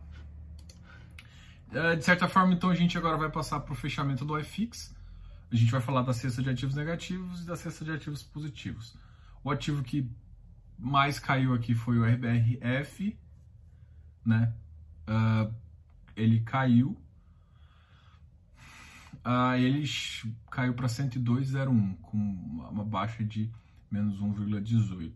É, 1.72 1.96
de 1.96 2.06
certa 2.06 2.28
forma, 2.28 2.54
então, 2.54 2.70
a 2.70 2.76
gente 2.76 2.98
agora 2.98 3.18
vai 3.18 3.30
passar 3.30 3.60
para 3.62 3.74
o 3.74 3.76
fechamento 3.76 4.24
do 4.24 4.38
iFix. 4.40 4.96
A 5.52 5.56
gente 5.56 5.72
vai 5.72 5.82
falar 5.82 6.04
da 6.04 6.14
cesta 6.14 6.42
de 6.42 6.50
ativos 6.50 6.76
negativos 6.76 7.42
e 7.42 7.46
da 7.46 7.56
cesta 7.56 7.84
de 7.84 7.92
ativos 7.92 8.22
positivos. 8.22 8.96
O 9.44 9.50
ativo 9.50 9.84
que 9.84 10.08
mais 10.78 11.18
caiu 11.18 11.54
aqui 11.54 11.74
foi 11.74 11.98
o 11.98 12.06
RBRF, 12.06 13.18
né? 14.26 14.54
Uh, 15.08 15.54
ele 16.16 16.40
caiu 16.42 16.98
ah, 19.24 19.58
ele 19.58 19.86
caiu 20.52 20.74
para 20.74 20.88
102,01, 20.88 21.96
com 22.02 22.18
uma 22.18 22.84
baixa 22.84 23.24
de 23.24 23.50
menos 23.90 24.20
1,18. 24.20 25.14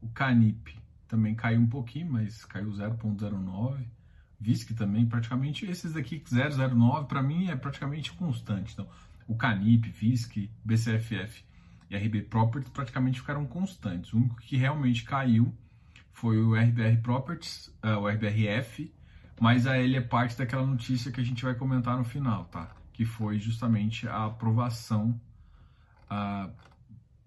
O 0.00 0.08
Canip 0.08 0.76
também 1.06 1.34
caiu 1.34 1.60
um 1.60 1.66
pouquinho, 1.66 2.12
mas 2.12 2.44
caiu 2.44 2.70
0,09. 2.70 3.84
VISC 4.40 4.74
também, 4.74 5.06
praticamente, 5.06 5.66
esses 5.66 5.92
daqui 5.92 6.18
0,09 6.18 7.06
para 7.06 7.22
mim 7.22 7.48
é 7.48 7.56
praticamente 7.56 8.12
constante. 8.12 8.72
Então, 8.72 8.88
o 9.28 9.36
Canip, 9.36 9.88
VISC, 9.90 10.50
BCFF 10.64 11.44
e 11.90 11.96
RB 11.96 12.22
Properties 12.22 12.72
praticamente 12.72 13.20
ficaram 13.20 13.46
constantes. 13.46 14.12
O 14.12 14.16
único 14.16 14.36
que 14.36 14.56
realmente 14.56 15.04
caiu 15.04 15.54
foi 16.12 16.40
o 16.42 16.54
RBR 16.54 16.96
Properties, 17.02 17.68
uh, 17.84 17.98
o 17.98 18.08
RBRF, 18.08 18.92
mas 19.40 19.66
a 19.66 19.78
ele 19.78 19.96
é 19.96 20.00
parte 20.00 20.36
daquela 20.36 20.66
notícia 20.66 21.12
que 21.12 21.20
a 21.20 21.24
gente 21.24 21.44
vai 21.44 21.54
comentar 21.54 21.96
no 21.96 22.04
final, 22.04 22.46
tá? 22.46 22.74
Que 23.00 23.04
foi 23.06 23.38
justamente 23.38 24.06
a 24.06 24.26
aprovação 24.26 25.18
uh, 26.10 26.52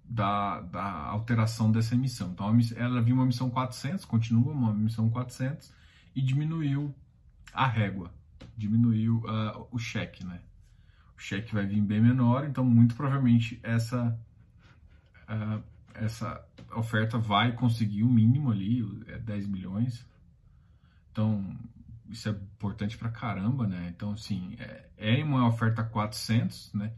da, 0.05 0.61
da, 0.61 0.83
alteração 0.83 1.71
dessa 1.71 1.95
emissão. 1.95 2.29
Então, 2.29 2.55
ela 2.75 2.99
havia 2.99 3.11
uma 3.11 3.23
emissão 3.23 3.49
400, 3.49 4.05
continua 4.05 4.51
uma 4.51 4.69
emissão 4.69 5.09
400, 5.09 5.73
e 6.15 6.21
diminuiu 6.21 6.93
a 7.51 7.65
régua, 7.65 8.13
diminuiu 8.55 9.17
uh, 9.25 9.67
o 9.71 9.79
cheque, 9.79 10.23
né? 10.23 10.41
O 11.17 11.19
cheque 11.19 11.51
vai 11.51 11.65
vir 11.65 11.81
bem 11.81 11.99
menor, 11.99 12.45
então 12.47 12.63
muito 12.63 12.93
provavelmente 12.93 13.59
essa, 13.63 14.15
uh, 15.27 15.63
essa 15.95 16.39
oferta 16.75 17.17
vai 17.17 17.51
conseguir 17.51 18.03
o 18.03 18.09
mínimo 18.09 18.51
ali, 18.51 18.87
é 19.07 19.17
10 19.17 19.47
milhões. 19.47 20.05
Então, 21.11 21.57
isso 22.09 22.29
é 22.29 22.31
importante 22.31 22.97
pra 22.97 23.09
caramba, 23.09 23.67
né? 23.67 23.91
Então, 23.95 24.13
assim, 24.13 24.55
é, 24.59 24.89
é 24.97 25.23
uma 25.23 25.47
oferta 25.47 25.83
400, 25.83 26.73
né? 26.73 26.93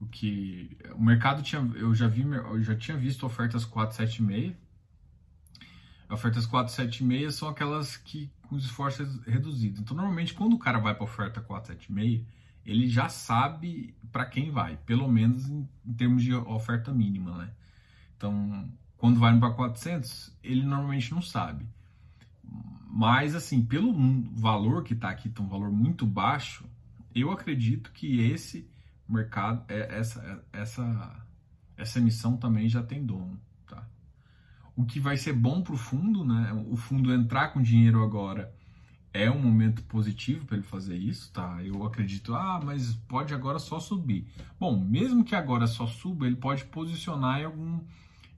O 0.00 0.06
que 0.06 0.76
o 0.94 1.02
mercado 1.02 1.42
tinha, 1.42 1.60
eu 1.76 1.94
já 1.94 2.08
vi, 2.08 2.22
eu 2.22 2.62
já 2.62 2.74
tinha 2.74 2.96
visto 2.96 3.24
ofertas 3.24 3.64
476. 3.64 4.54
Ofertas 6.10 6.44
476 6.46 7.34
são 7.34 7.48
aquelas 7.48 7.96
que 7.96 8.30
com 8.48 8.56
os 8.56 8.64
esforços 8.64 9.24
reduzidos. 9.24 9.80
Então, 9.80 9.96
normalmente, 9.96 10.34
quando 10.34 10.54
o 10.54 10.58
cara 10.58 10.78
vai 10.78 10.94
para 10.94 11.04
oferta 11.04 11.40
476, 11.40 12.26
ele 12.66 12.88
já 12.88 13.08
sabe 13.08 13.94
para 14.10 14.26
quem 14.26 14.50
vai, 14.50 14.76
pelo 14.84 15.08
menos 15.08 15.48
em, 15.48 15.68
em, 15.86 15.94
termos 15.94 16.22
de 16.22 16.34
oferta 16.34 16.92
mínima, 16.92 17.38
né? 17.38 17.50
Então, 18.16 18.70
quando 18.96 19.18
vai 19.18 19.36
para 19.38 19.50
400, 19.52 20.36
ele 20.42 20.62
normalmente 20.64 21.12
não 21.12 21.22
sabe. 21.22 21.66
Mas, 22.94 23.34
assim, 23.34 23.64
pelo 23.64 23.90
valor 24.34 24.84
que 24.84 24.92
está 24.92 25.08
aqui, 25.08 25.30
tá 25.30 25.42
um 25.42 25.48
valor 25.48 25.72
muito 25.72 26.04
baixo, 26.04 26.66
eu 27.14 27.30
acredito 27.30 27.90
que 27.90 28.20
esse 28.20 28.68
mercado, 29.08 29.64
é, 29.66 29.98
essa, 29.98 30.44
essa, 30.52 31.26
essa 31.74 31.98
emissão 31.98 32.36
também 32.36 32.68
já 32.68 32.82
tem 32.82 33.02
dono, 33.02 33.40
tá? 33.66 33.88
O 34.76 34.84
que 34.84 35.00
vai 35.00 35.16
ser 35.16 35.32
bom 35.32 35.62
para 35.62 35.72
o 35.72 35.78
fundo, 35.78 36.22
né? 36.22 36.52
O 36.68 36.76
fundo 36.76 37.10
entrar 37.14 37.48
com 37.48 37.62
dinheiro 37.62 38.02
agora 38.02 38.54
é 39.10 39.30
um 39.30 39.40
momento 39.40 39.82
positivo 39.84 40.44
para 40.44 40.58
ele 40.58 40.66
fazer 40.66 40.96
isso, 40.96 41.32
tá? 41.32 41.62
Eu 41.64 41.84
acredito, 41.86 42.34
ah, 42.34 42.60
mas 42.62 42.94
pode 43.08 43.32
agora 43.32 43.58
só 43.58 43.80
subir. 43.80 44.26
Bom, 44.60 44.78
mesmo 44.78 45.24
que 45.24 45.34
agora 45.34 45.66
só 45.66 45.86
suba, 45.86 46.26
ele 46.26 46.36
pode 46.36 46.66
posicionar 46.66 47.40
em, 47.40 47.44
algum, 47.44 47.80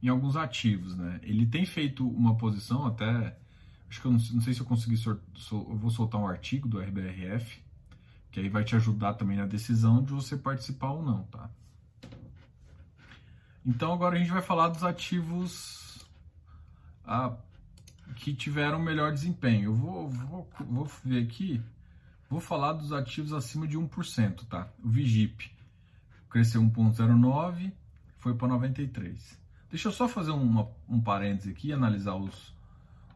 em 0.00 0.08
alguns 0.08 0.36
ativos, 0.36 0.96
né? 0.96 1.18
Ele 1.24 1.44
tem 1.44 1.66
feito 1.66 2.06
uma 2.06 2.36
posição 2.36 2.86
até, 2.86 3.36
acho 3.94 4.00
que 4.00 4.06
eu 4.08 4.12
não, 4.12 4.18
não 4.18 4.40
sei 4.40 4.52
se 4.52 4.60
eu 4.60 4.66
consegui, 4.66 4.96
sol, 4.96 5.20
sol, 5.34 5.66
eu 5.70 5.76
vou 5.76 5.90
soltar 5.90 6.20
um 6.20 6.26
artigo 6.26 6.68
do 6.68 6.80
RBRF, 6.80 7.62
que 8.32 8.40
aí 8.40 8.48
vai 8.48 8.64
te 8.64 8.74
ajudar 8.74 9.14
também 9.14 9.36
na 9.36 9.46
decisão 9.46 10.02
de 10.02 10.12
você 10.12 10.36
participar 10.36 10.90
ou 10.90 11.02
não, 11.02 11.22
tá? 11.24 11.48
Então 13.64 13.92
agora 13.92 14.16
a 14.16 14.18
gente 14.18 14.32
vai 14.32 14.42
falar 14.42 14.68
dos 14.68 14.82
ativos 14.82 16.04
ah, 17.06 17.36
que 18.16 18.34
tiveram 18.34 18.80
melhor 18.80 19.12
desempenho. 19.12 19.70
Eu 19.70 19.74
vou, 19.76 20.08
vou, 20.08 20.50
vou 20.68 20.90
ver 21.04 21.22
aqui, 21.22 21.62
vou 22.28 22.40
falar 22.40 22.72
dos 22.72 22.92
ativos 22.92 23.32
acima 23.32 23.66
de 23.66 23.78
1%, 23.78 24.44
tá? 24.46 24.68
O 24.82 24.88
Vigip 24.88 25.52
cresceu 26.28 26.60
1,09, 26.60 27.72
foi 28.18 28.34
para 28.34 28.48
93. 28.48 29.38
Deixa 29.70 29.88
eu 29.88 29.92
só 29.92 30.08
fazer 30.08 30.32
uma, 30.32 30.68
um 30.88 31.00
parêntese 31.00 31.50
aqui, 31.50 31.72
analisar 31.72 32.16
os, 32.16 32.53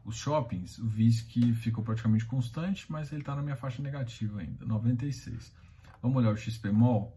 os 0.09 0.15
shoppings, 0.17 0.79
o 0.79 0.89
que 1.27 1.53
ficou 1.53 1.83
praticamente 1.83 2.25
constante, 2.25 2.85
mas 2.91 3.11
ele 3.11 3.21
está 3.21 3.35
na 3.35 3.43
minha 3.43 3.55
faixa 3.55 3.81
negativa 3.81 4.39
ainda, 4.41 4.65
96. 4.65 5.53
Vamos 6.01 6.17
olhar 6.17 6.31
o 6.31 6.37
XP 6.37 6.71
Mall. 6.71 7.15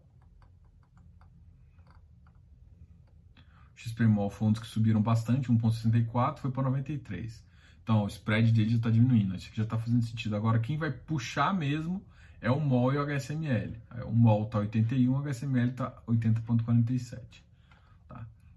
O 3.75 3.79
XP 3.79 4.05
Mall 4.05 4.29
foi 4.29 4.47
um 4.47 4.51
dos 4.51 4.61
que 4.61 4.67
subiram 4.67 5.01
bastante, 5.01 5.51
1,64, 5.51 6.37
foi 6.37 6.51
para 6.51 6.63
93. 6.63 7.43
Então, 7.81 8.03
o 8.03 8.07
spread 8.07 8.51
dele 8.51 8.69
já 8.69 8.77
está 8.77 8.89
diminuindo, 8.89 9.33
acho 9.33 9.49
que 9.49 9.57
já 9.57 9.63
está 9.63 9.77
fazendo 9.77 10.03
sentido. 10.03 10.35
Agora, 10.35 10.59
quem 10.59 10.77
vai 10.77 10.91
puxar 10.91 11.53
mesmo 11.53 12.05
é 12.39 12.51
o 12.51 12.59
MOL 12.59 12.93
e 12.93 12.97
o 12.97 13.01
HSML. 13.01 13.75
O 14.05 14.11
MOL 14.11 14.43
está 14.43 14.59
81, 14.59 15.11
o 15.11 15.17
HSML 15.17 15.71
está 15.71 16.01
80,47. 16.07 17.41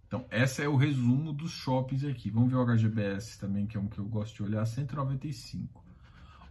Então, 0.07 0.25
esse 0.31 0.63
é 0.63 0.69
o 0.69 0.77
resumo 0.77 1.33
dos 1.33 1.51
shoppings 1.51 2.05
aqui. 2.05 2.31
Vamos 2.31 2.51
ver 2.51 2.57
o 2.57 2.65
HGBS 2.65 3.39
também, 3.39 3.67
que 3.67 3.77
é 3.77 3.81
um 3.81 3.89
que 3.89 3.99
eu 3.99 4.05
gosto 4.05 4.37
de 4.37 4.43
olhar, 4.45 4.65
195. 4.65 5.85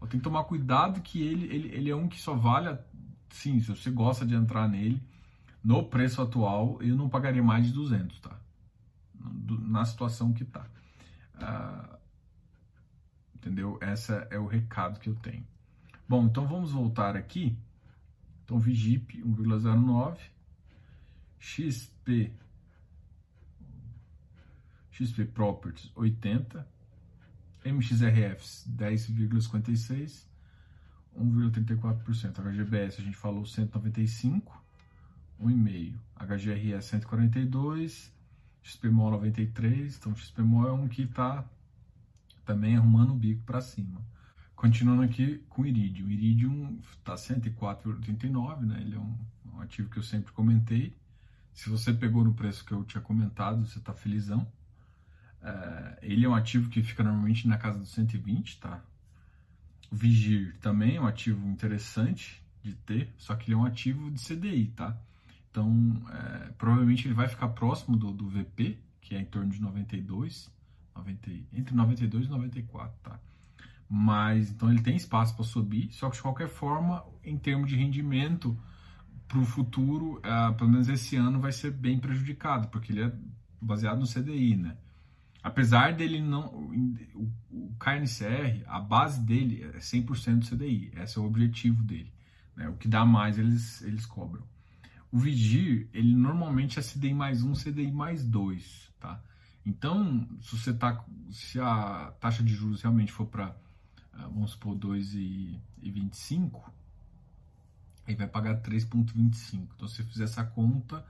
Ó, 0.02 0.06
tem 0.06 0.20
que 0.20 0.24
tomar 0.24 0.44
cuidado 0.44 1.02
que 1.02 1.22
ele, 1.22 1.46
ele, 1.54 1.70
ele 1.70 1.90
é 1.90 1.96
um 1.96 2.08
que 2.08 2.20
só 2.20 2.36
vale, 2.36 2.78
sim, 3.30 3.60
se 3.62 3.70
você 3.70 3.90
gosta 3.90 4.26
de 4.26 4.36
entrar 4.36 4.68
nele, 4.68 5.02
no 5.64 5.84
preço 5.84 6.22
atual, 6.22 6.78
eu 6.82 6.96
não 6.96 7.10
pagaria 7.10 7.42
mais 7.42 7.66
de 7.66 7.72
200, 7.72 8.20
tá? 8.20 8.38
Na 9.62 9.86
situação 9.86 10.34
que 10.34 10.44
tá. 10.44 10.68
Ah, 11.36 11.98
entendeu? 13.34 13.80
Esse 13.82 14.12
é 14.30 14.38
o 14.38 14.46
recado 14.46 15.00
que 15.00 15.10
eu 15.10 15.16
tenho. 15.16 15.46
Bom, 16.08 16.26
então 16.26 16.46
vamos 16.46 16.72
voltar 16.72 17.16
aqui. 17.16 17.58
Então, 18.44 18.60
Vigip 18.60 19.24
1,09, 19.24 20.20
XP 21.40 22.32
XP 24.96 25.26
Properties 25.26 25.92
80, 25.94 26.66
MXRFs 27.66 28.66
10,56, 28.70 30.26
1,34%. 31.20 32.40
HGBS 32.40 33.02
a 33.02 33.04
gente 33.04 33.18
falou 33.18 33.46
195, 33.46 34.64
1,5%. 35.42 36.00
HGRS 36.18 36.88
142, 36.88 38.14
XPMOL 38.64 39.12
93, 39.12 39.98
então 39.98 40.16
XPMOL 40.16 40.68
é 40.70 40.72
um 40.72 40.88
que 40.88 41.02
está 41.02 41.44
também 42.46 42.78
arrumando 42.78 43.12
o 43.12 43.16
bico 43.16 43.44
para 43.44 43.60
cima. 43.60 44.02
Continuando 44.56 45.02
aqui 45.02 45.44
com 45.50 45.64
o 45.64 45.66
Iridium. 45.66 46.08
O 46.08 46.12
Iridium 46.12 46.80
está 46.90 47.16
104,89, 47.16 48.62
né? 48.62 48.80
Ele 48.80 48.96
é 48.96 49.00
um, 49.00 49.18
um 49.54 49.60
ativo 49.60 49.90
que 49.90 49.98
eu 49.98 50.04
sempre 50.04 50.32
comentei. 50.32 50.96
Se 51.52 51.70
você 51.70 51.94
pegou 51.94 52.24
no 52.24 52.34
preço 52.34 52.64
que 52.64 52.72
eu 52.72 52.86
tinha 52.86 53.02
comentado, 53.02 53.66
você 53.66 53.78
está 53.78 53.94
felizão. 53.94 54.50
É, 55.46 56.00
ele 56.02 56.26
é 56.26 56.30
um 56.30 56.34
ativo 56.34 56.70
que 56.70 56.82
fica 56.82 57.04
normalmente 57.04 57.48
na 57.48 57.56
casa 57.58 57.78
dos 57.78 57.90
120, 57.90 58.60
tá? 58.60 58.84
Vigir 59.92 60.58
também 60.58 60.96
é 60.96 61.02
um 61.02 61.06
ativo 61.06 61.48
interessante 61.48 62.44
de 62.64 62.74
ter, 62.74 63.14
só 63.16 63.36
que 63.36 63.52
ele 63.52 63.54
é 63.54 63.58
um 63.58 63.66
ativo 63.66 64.10
de 64.10 64.20
CDI, 64.20 64.74
tá? 64.76 64.98
Então, 65.52 66.02
é, 66.12 66.52
provavelmente 66.58 67.08
ele 67.08 67.14
vai 67.14 67.28
ficar 67.28 67.50
próximo 67.50 67.96
do, 67.96 68.12
do 68.12 68.28
VP, 68.28 68.80
que 69.00 69.14
é 69.14 69.22
em 69.22 69.26
torno 69.26 69.52
de 69.52 69.62
92, 69.62 70.52
90, 70.96 71.32
entre 71.54 71.76
92 71.76 72.26
e 72.26 72.30
94, 72.30 72.98
tá? 73.04 73.20
Mas, 73.88 74.50
então 74.50 74.72
ele 74.72 74.82
tem 74.82 74.96
espaço 74.96 75.36
para 75.36 75.46
subir, 75.46 75.92
só 75.92 76.10
que 76.10 76.16
de 76.16 76.24
qualquer 76.24 76.50
forma, 76.50 77.06
em 77.24 77.38
termos 77.38 77.70
de 77.70 77.76
rendimento, 77.76 78.58
para 79.28 79.38
o 79.38 79.46
futuro, 79.46 80.20
é, 80.24 80.52
pelo 80.54 80.72
menos 80.72 80.90
esse 80.90 81.16
ano, 81.16 81.40
vai 81.40 81.52
ser 81.52 81.70
bem 81.70 82.00
prejudicado, 82.00 82.68
porque 82.70 82.92
ele 82.92 83.04
é 83.04 83.14
baseado 83.62 84.00
no 84.00 84.08
CDI, 84.08 84.56
né? 84.56 84.76
Apesar 85.46 85.94
dele 85.94 86.20
não. 86.20 86.48
O, 87.14 87.32
o 87.52 87.76
KNCR, 87.80 88.64
a 88.66 88.80
base 88.80 89.22
dele 89.22 89.62
é 89.62 89.78
100% 89.78 90.40
do 90.40 90.46
CDI. 90.48 90.92
Esse 90.96 91.20
é 91.20 91.22
o 91.22 91.26
objetivo 91.26 91.84
dele. 91.84 92.12
Né? 92.56 92.68
O 92.68 92.74
que 92.74 92.88
dá 92.88 93.06
mais, 93.06 93.38
eles, 93.38 93.84
eles 93.84 94.08
cobram. 94.08 94.44
O 95.12 95.20
Vigir, 95.20 95.88
ele 95.94 96.16
normalmente 96.16 96.80
é 96.80 96.82
CDI 96.82 97.14
mais 97.14 97.44
um, 97.44 97.54
CDI 97.54 97.92
mais 97.92 98.26
dois. 98.26 98.92
Tá? 99.00 99.22
Então, 99.64 100.28
se 100.42 100.58
você 100.58 100.74
tá. 100.74 101.06
Se 101.30 101.60
a 101.60 102.12
taxa 102.20 102.42
de 102.42 102.52
juros 102.52 102.82
realmente 102.82 103.12
for 103.12 103.28
para, 103.28 103.56
ah, 104.14 104.28
vamos 104.28 104.54
supor, 104.54 104.76
2,25, 104.76 106.60
aí 108.08 108.16
vai 108.16 108.28
pagar 108.28 108.64
3,25. 108.64 109.68
Então, 109.76 109.88
se 109.88 109.98
você 109.98 110.04
fizer 110.06 110.24
essa 110.24 110.44
conta 110.44 111.06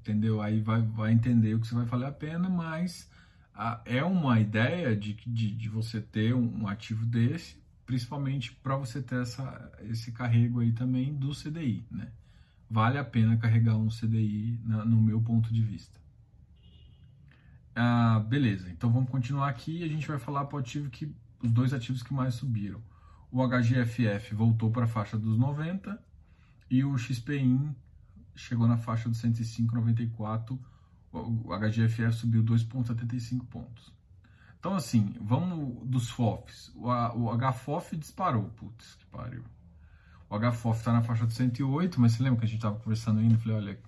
entendeu? 0.00 0.40
Aí 0.40 0.60
vai, 0.60 0.82
vai 0.82 1.12
entender 1.12 1.54
o 1.54 1.60
que 1.60 1.66
você 1.66 1.74
vai 1.74 1.84
valer 1.84 2.06
a 2.06 2.12
pena, 2.12 2.48
mas 2.48 3.08
a, 3.54 3.80
é 3.84 4.02
uma 4.02 4.40
ideia 4.40 4.96
de, 4.96 5.14
de, 5.26 5.54
de 5.54 5.68
você 5.68 6.00
ter 6.00 6.34
um, 6.34 6.66
ativo 6.66 7.04
desse, 7.04 7.62
principalmente 7.84 8.52
para 8.52 8.76
você 8.76 9.02
ter 9.02 9.20
essa, 9.22 9.72
esse 9.82 10.12
carrego 10.12 10.60
aí 10.60 10.72
também 10.72 11.14
do 11.14 11.30
CDI, 11.30 11.86
né? 11.90 12.10
Vale 12.68 12.98
a 12.98 13.04
pena 13.04 13.36
carregar 13.36 13.76
um 13.76 13.88
CDI 13.88 14.60
na, 14.64 14.84
no 14.84 15.00
meu 15.00 15.20
ponto 15.20 15.52
de 15.52 15.60
vista. 15.60 15.98
Ah, 17.74 18.20
beleza, 18.20 18.70
então 18.70 18.92
vamos 18.92 19.10
continuar 19.10 19.48
aqui 19.48 19.78
e 19.78 19.84
a 19.84 19.88
gente 19.88 20.06
vai 20.06 20.18
falar 20.18 20.44
para 20.44 20.56
o 20.56 20.60
ativo 20.60 20.90
que 20.90 21.12
os 21.42 21.50
dois 21.50 21.72
ativos 21.72 22.02
que 22.02 22.12
mais 22.12 22.34
subiram. 22.34 22.80
O 23.30 23.46
HGFF 23.46 24.34
voltou 24.34 24.70
para 24.70 24.84
a 24.84 24.88
faixa 24.88 25.16
dos 25.16 25.38
90 25.38 26.02
e 26.68 26.84
o 26.84 26.96
XPIN 26.96 27.74
chegou 28.40 28.66
na 28.66 28.76
faixa 28.76 29.08
dos 29.08 29.20
105,94, 29.22 30.58
o 31.12 31.54
HGFF 31.58 32.12
subiu 32.12 32.42
2,75 32.42 33.44
pontos. 33.46 33.92
Então, 34.58 34.74
assim, 34.74 35.14
vamos 35.20 35.88
dos 35.88 36.10
FOFs. 36.10 36.70
O, 36.76 37.36
HFOF 37.36 37.96
disparou, 37.96 38.44
putz, 38.50 38.94
que 38.94 39.06
pariu. 39.06 39.42
O 40.28 40.38
HFOF 40.38 40.78
está 40.78 40.92
na 40.92 41.02
faixa 41.02 41.26
de 41.26 41.32
108, 41.32 42.00
mas 42.00 42.12
você 42.12 42.22
lembra 42.22 42.40
que 42.40 42.44
a 42.44 42.48
gente 42.48 42.58
estava 42.58 42.78
conversando 42.78 43.20
ainda? 43.20 43.34
Eu 43.34 43.38
falei, 43.38 43.56
olha, 43.56 43.78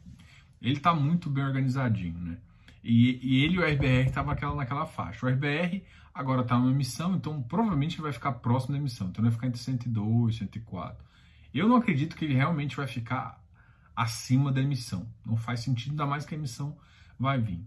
ele 0.60 0.76
está 0.76 0.94
muito 0.94 1.28
bem 1.28 1.44
organizadinho, 1.44 2.18
né? 2.18 2.38
E, 2.82 3.20
e 3.22 3.44
ele 3.44 3.56
e 3.56 3.58
o 3.58 3.62
RBR 3.62 4.08
estavam 4.08 4.34
naquela, 4.56 4.86
faixa. 4.86 5.24
O 5.24 5.28
RBR 5.28 5.84
agora 6.12 6.42
está 6.42 6.58
numa 6.58 6.70
emissão, 6.70 7.14
então 7.14 7.42
provavelmente 7.42 8.00
vai 8.00 8.12
ficar 8.12 8.32
próximo 8.32 8.72
da 8.72 8.78
emissão. 8.78 9.08
Então 9.08 9.22
ele 9.22 9.30
vai 9.30 9.36
ficar 9.36 9.46
entre 9.46 9.60
102 9.60 10.34
e 10.34 10.38
104. 10.38 11.04
Eu 11.54 11.68
não 11.68 11.76
acredito 11.76 12.16
que 12.16 12.24
ele 12.24 12.34
realmente 12.34 12.76
vai 12.76 12.86
ficar 12.86 13.41
acima 13.94 14.52
da 14.52 14.60
emissão. 14.60 15.08
Não 15.24 15.36
faz 15.36 15.60
sentido, 15.60 15.90
ainda 15.92 16.06
mais 16.06 16.24
que 16.24 16.34
a 16.34 16.38
emissão 16.38 16.76
vai 17.18 17.40
vir. 17.40 17.64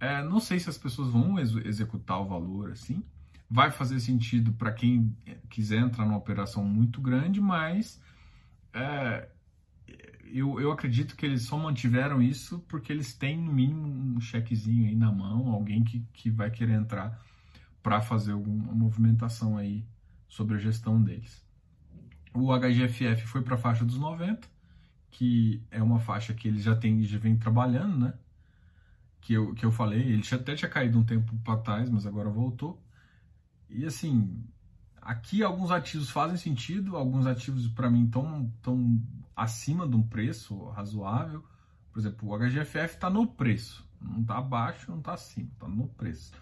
É, 0.00 0.22
não 0.22 0.40
sei 0.40 0.60
se 0.60 0.68
as 0.70 0.78
pessoas 0.78 1.10
vão 1.10 1.38
ex 1.38 1.54
executar 1.64 2.20
o 2.20 2.26
valor 2.26 2.70
assim. 2.70 3.02
Vai 3.50 3.70
fazer 3.70 3.98
sentido 4.00 4.52
para 4.52 4.72
quem 4.72 5.16
quiser 5.48 5.78
entrar 5.78 6.04
numa 6.04 6.18
operação 6.18 6.62
muito 6.64 7.00
grande, 7.00 7.40
mas 7.40 8.00
é, 8.72 9.28
eu, 10.32 10.60
eu 10.60 10.70
acredito 10.70 11.16
que 11.16 11.24
eles 11.24 11.42
só 11.42 11.56
mantiveram 11.56 12.20
isso 12.20 12.58
porque 12.68 12.92
eles 12.92 13.14
têm, 13.14 13.38
no 13.38 13.52
mínimo, 13.52 14.16
um 14.16 14.20
chequezinho 14.20 14.88
aí 14.88 14.94
na 14.94 15.10
mão, 15.10 15.48
alguém 15.48 15.82
que, 15.82 16.00
que 16.12 16.30
vai 16.30 16.50
querer 16.50 16.74
entrar 16.74 17.18
para 17.82 18.00
fazer 18.00 18.32
alguma 18.32 18.74
movimentação 18.74 19.56
aí 19.56 19.84
sobre 20.28 20.56
a 20.56 20.58
gestão 20.58 21.02
deles. 21.02 21.42
O 22.34 22.52
HGFF 22.52 23.26
foi 23.26 23.42
para 23.42 23.54
a 23.54 23.58
faixa 23.58 23.84
dos 23.84 23.98
90, 23.98 24.46
que 25.10 25.62
é 25.70 25.82
uma 25.82 25.98
faixa 25.98 26.34
que 26.34 26.48
eles 26.48 26.62
já 26.62 26.76
têm, 26.76 27.02
já 27.04 27.18
vem 27.18 27.36
trabalhando, 27.36 27.98
né? 27.98 28.14
Que 29.20 29.34
eu, 29.34 29.54
que 29.54 29.64
eu 29.64 29.72
falei, 29.72 30.00
ele 30.00 30.22
até 30.32 30.54
tinha 30.54 30.70
caído 30.70 30.98
um 30.98 31.04
tempo 31.04 31.36
para 31.44 31.58
trás, 31.58 31.90
mas 31.90 32.06
agora 32.06 32.30
voltou. 32.30 32.82
E 33.68 33.84
assim, 33.84 34.42
aqui 35.00 35.42
alguns 35.42 35.70
ativos 35.70 36.10
fazem 36.10 36.36
sentido, 36.36 36.96
alguns 36.96 37.26
ativos 37.26 37.66
para 37.68 37.90
mim 37.90 38.06
estão 38.06 38.52
tão 38.62 39.02
acima 39.36 39.86
de 39.86 39.96
um 39.96 40.02
preço 40.02 40.68
razoável. 40.70 41.44
Por 41.92 42.00
exemplo, 42.00 42.28
o 42.28 42.38
HGFF 42.38 42.94
está 42.94 43.10
no 43.10 43.26
preço, 43.26 43.86
não 44.00 44.20
está 44.20 44.38
abaixo, 44.38 44.90
não 44.90 44.98
está 44.98 45.14
acima, 45.14 45.48
está 45.52 45.68
no 45.68 45.88
preço. 45.88 46.32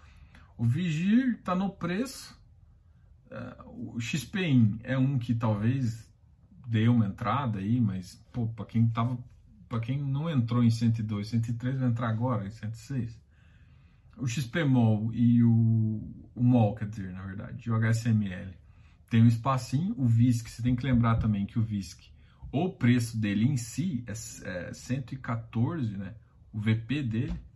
O 0.57 0.65
Vigir 0.65 1.35
está 1.39 1.55
no 1.55 1.69
preço. 1.69 2.37
Uh, 3.29 3.95
o 3.95 3.99
XPIN 3.99 4.79
é 4.83 4.97
um 4.97 5.19
que 5.19 5.35
talvez 5.35 6.06
dê 6.67 6.87
uma 6.87 7.07
entrada 7.07 7.59
aí, 7.59 7.79
mas 7.79 8.15
pô, 8.31 8.47
para 8.47 8.65
quem 8.65 8.87
tava, 8.87 9.17
para 9.69 9.79
quem 9.79 9.99
não 9.99 10.29
entrou 10.29 10.63
em 10.63 10.69
102, 10.69 11.27
103 11.27 11.79
vai 11.79 11.89
entrar 11.89 12.09
agora 12.09 12.45
em 12.45 12.51
106. 12.51 13.19
O 14.17 14.27
XPMOL 14.27 15.13
e 15.13 15.43
o, 15.43 16.01
o 16.35 16.43
MOL, 16.43 16.75
quer 16.75 16.87
dizer, 16.87 17.13
na 17.13 17.23
verdade, 17.23 17.67
e 17.67 17.71
o 17.71 17.75
HSML 17.75 18.53
tem 19.09 19.23
um 19.23 19.27
espacinho, 19.27 19.93
o 19.97 20.05
VISC, 20.05 20.49
você 20.49 20.61
tem 20.61 20.75
que 20.75 20.85
lembrar 20.85 21.15
também 21.15 21.45
que 21.45 21.57
o 21.57 21.61
VISC, 21.61 22.11
o 22.51 22.69
preço 22.69 23.17
dele 23.17 23.45
em 23.45 23.57
si 23.57 24.03
é, 24.07 24.11
é 24.11 24.73
114, 24.73 25.95
né? 25.97 26.15
O 26.51 26.59
VP 26.59 27.03
dele 27.03 27.47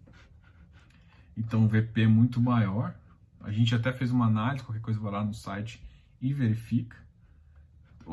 então, 1.37 1.65
o 1.65 1.67
VP 1.67 2.03
é 2.03 2.07
muito 2.07 2.41
maior. 2.41 2.93
A 3.39 3.51
gente 3.51 3.73
até 3.73 3.91
fez 3.91 4.11
uma 4.11 4.27
análise, 4.27 4.63
qualquer 4.63 4.81
coisa 4.81 4.99
vai 4.99 5.11
lá 5.11 5.23
no 5.23 5.33
site 5.33 5.81
e 6.21 6.33
verifica. 6.33 6.97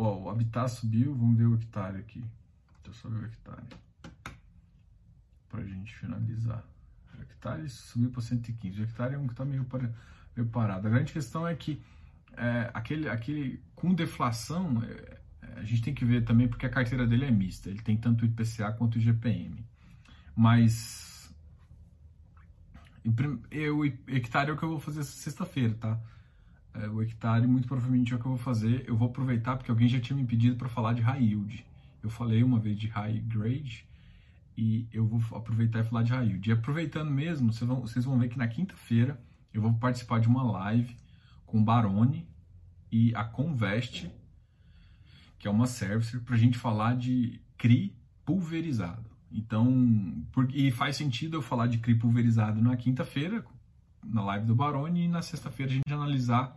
Ó, 0.00 0.17
o 0.17 0.31
habitat 0.31 0.71
subiu, 0.71 1.12
vamos 1.12 1.37
ver 1.37 1.47
o 1.47 1.55
hectare 1.57 1.99
aqui. 1.99 2.21
Deixa 2.85 2.87
eu 2.87 2.95
só 2.95 3.09
ver 3.09 3.25
o 3.25 3.26
hectare. 3.26 3.67
Pra 5.49 5.64
gente 5.64 5.93
finalizar. 5.93 6.64
O 7.19 7.21
hectare 7.21 7.69
subiu 7.69 8.09
para 8.11 8.23
115. 8.23 8.81
O 8.81 8.85
hectare 8.85 9.14
é 9.14 9.19
um 9.19 9.26
que 9.26 9.33
está 9.33 9.45
meio, 9.45 9.67
parado. 10.52 10.87
A 10.87 10.90
grande 10.90 11.12
questão 11.12 11.49
é 11.49 11.52
que 11.52 11.83
é, 12.37 12.71
aquele, 12.73 13.09
aquele 13.09 13.61
com 13.75 13.93
deflação, 13.93 14.81
é, 14.85 15.21
a 15.57 15.64
gente 15.64 15.83
tem 15.83 15.93
que 15.93 16.05
ver 16.05 16.25
também 16.25 16.47
porque 16.47 16.64
a 16.64 16.71
carteira 16.71 17.05
dele 17.05 17.25
é 17.25 17.31
mista. 17.33 17.69
Ele 17.69 17.83
tem 17.83 17.97
tanto 17.97 18.23
o 18.23 18.25
IPCA 18.25 18.71
quanto 18.71 18.95
o 18.95 18.99
IGPM. 18.99 19.67
Mas 20.37 21.35
o 23.05 23.85
hectare 24.14 24.50
é 24.50 24.52
o 24.52 24.57
que 24.57 24.62
eu 24.62 24.69
vou 24.69 24.78
fazer 24.78 25.02
sexta-feira, 25.02 25.75
tá? 25.75 26.00
É, 26.75 26.88
o 26.88 27.02
hectare 27.02 27.46
muito 27.46 27.66
provavelmente 27.66 28.12
é 28.12 28.16
o 28.16 28.18
que 28.18 28.26
eu 28.26 28.32
vou 28.32 28.38
fazer. 28.38 28.84
Eu 28.87 28.96
vou 28.96 29.08
aproveitar 29.08 29.56
porque 29.56 29.70
alguém 29.70 29.88
já 29.88 30.00
tinha 30.00 30.16
me 30.16 30.25
pedido 30.25 30.56
para 30.56 30.68
falar 30.68 30.92
de 30.92 31.02
high 31.02 31.22
yield. 31.22 31.64
Eu 32.02 32.10
falei 32.10 32.42
uma 32.42 32.58
vez 32.58 32.78
de 32.78 32.87
high 32.88 33.18
grade 33.20 33.87
e 34.56 34.88
eu 34.92 35.06
vou 35.06 35.38
aproveitar 35.38 35.80
e 35.80 35.84
falar 35.84 36.02
de 36.02 36.12
high 36.12 36.26
yield. 36.26 36.48
E 36.48 36.52
aproveitando 36.52 37.10
mesmo, 37.10 37.52
vocês 37.52 37.68
vão, 37.68 37.80
vocês 37.80 38.04
vão 38.04 38.18
ver 38.18 38.28
que 38.28 38.38
na 38.38 38.48
quinta-feira 38.48 39.20
eu 39.52 39.62
vou 39.62 39.72
participar 39.75 40.21
de 40.21 40.28
uma 40.28 40.43
live 40.43 40.97
com 41.47 41.60
o 41.60 41.64
Barone 41.64 42.28
e 42.90 43.14
a 43.14 43.25
Convest, 43.25 44.10
que 45.38 45.49
é 45.49 45.50
uma 45.50 45.66
service, 45.66 46.19
para 46.21 46.34
a 46.34 46.38
gente 46.38 46.58
falar 46.58 46.97
de 46.97 47.40
CRI 47.56 47.97
pulverizado. 48.25 49.08
Então, 49.30 50.25
por, 50.32 50.49
e 50.54 50.71
faz 50.71 50.97
sentido 50.97 51.36
eu 51.36 51.43
falar 51.43 51.66
de 51.66 51.78
CRI 51.78 51.95
pulverizado 51.95 52.60
na 52.60 52.76
quinta-feira, 52.76 53.45
na 54.04 54.23
live 54.23 54.47
do 54.47 54.54
Baroni, 54.54 55.04
e 55.04 55.08
na 55.08 55.23
sexta-feira 55.23 55.73
a 55.73 55.75
gente 55.75 55.93
analisar 55.93 56.56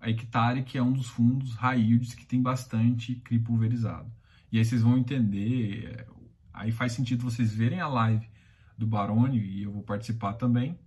a 0.00 0.08
Hectare, 0.08 0.62
que 0.62 0.78
é 0.78 0.82
um 0.82 0.92
dos 0.92 1.08
fundos 1.08 1.54
high 1.54 1.98
que 2.16 2.26
tem 2.26 2.40
bastante 2.40 3.16
CRI 3.16 3.38
pulverizado. 3.38 4.10
E 4.50 4.58
aí 4.58 4.64
vocês 4.64 4.82
vão 4.82 4.96
entender, 4.96 6.06
aí 6.52 6.72
faz 6.72 6.92
sentido 6.92 7.22
vocês 7.22 7.54
verem 7.54 7.80
a 7.80 7.88
live 7.88 8.28
do 8.76 8.86
Baroni, 8.86 9.38
e 9.38 9.62
eu 9.62 9.72
vou 9.72 9.82
participar 9.82 10.34
também, 10.34 10.78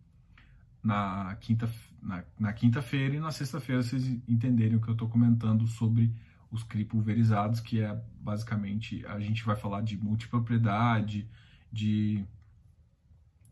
na 0.84 1.36
quinta 1.39 1.70
na, 2.04 2.24
na 2.38 2.52
quinta-feira 2.52 3.16
e 3.16 3.20
na 3.20 3.32
sexta-feira 3.32 3.82
vocês 3.82 4.06
entenderem 4.28 4.76
o 4.76 4.82
que 4.82 4.89
eu 4.89 4.94
estou 4.94 5.08
comentando 5.08 5.66
sobre 5.66 6.13
os 6.52 6.62
CRI 6.63 6.84
pulverizados, 6.84 7.60
que 7.60 7.80
é 7.80 8.00
basicamente 8.20 9.06
a 9.08 9.20
gente 9.20 9.44
vai 9.44 9.56
falar 9.56 9.82
de 9.82 9.98
multipropriedade, 9.98 11.28
de 11.72 12.24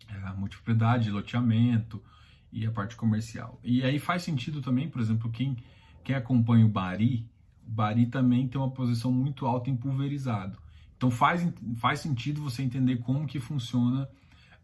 é, 0.08 0.34
multipropriedade, 0.34 1.06
de 1.06 1.12
loteamento 1.12 2.04
e 2.52 2.66
a 2.66 2.72
parte 2.72 2.96
comercial. 2.96 3.60
E 3.64 3.84
aí 3.84 4.00
faz 4.00 4.24
sentido 4.24 4.62
também, 4.62 4.90
por 4.90 5.02
exemplo, 5.02 5.30
quem, 5.32 5.58
quem 6.04 6.16
acompanha 6.16 6.66
o 6.66 6.70
Bari, 6.70 7.28
o 7.66 7.72
Bari 7.72 8.06
também 8.08 8.48
tem 8.48 8.60
uma 8.60 8.72
posição 8.72 9.12
muito 9.12 9.46
alta 9.46 9.70
em 9.70 9.76
pulverizado. 9.76 10.58
Então 10.98 11.10
faz, 11.10 11.48
faz 11.78 12.00
sentido 12.00 12.42
você 12.42 12.62
entender 12.62 12.98
como 12.98 13.26
que 13.26 13.40
funciona 13.40 14.08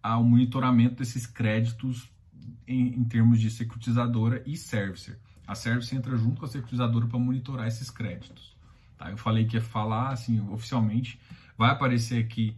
ah, 0.03 0.17
o 0.17 0.23
monitoramento 0.23 0.95
desses 0.95 1.25
créditos 1.25 2.09
em, 2.67 2.99
em 2.99 3.03
termos 3.03 3.39
de 3.39 3.49
securitizadora 3.49 4.43
e 4.45 4.55
servicer. 4.55 5.19
A 5.47 5.55
Service 5.55 5.95
entra 5.95 6.15
junto 6.17 6.39
com 6.39 6.45
a 6.45 6.49
securitizadora 6.49 7.07
para 7.07 7.17
monitorar 7.17 7.67
esses 7.67 7.89
créditos. 7.89 8.55
Tá? 8.97 9.09
Eu 9.09 9.17
falei 9.17 9.45
que 9.45 9.55
ia 9.55 9.61
falar 9.61 10.09
assim 10.09 10.39
oficialmente. 10.49 11.19
Vai 11.57 11.71
aparecer 11.71 12.23
aqui 12.23 12.55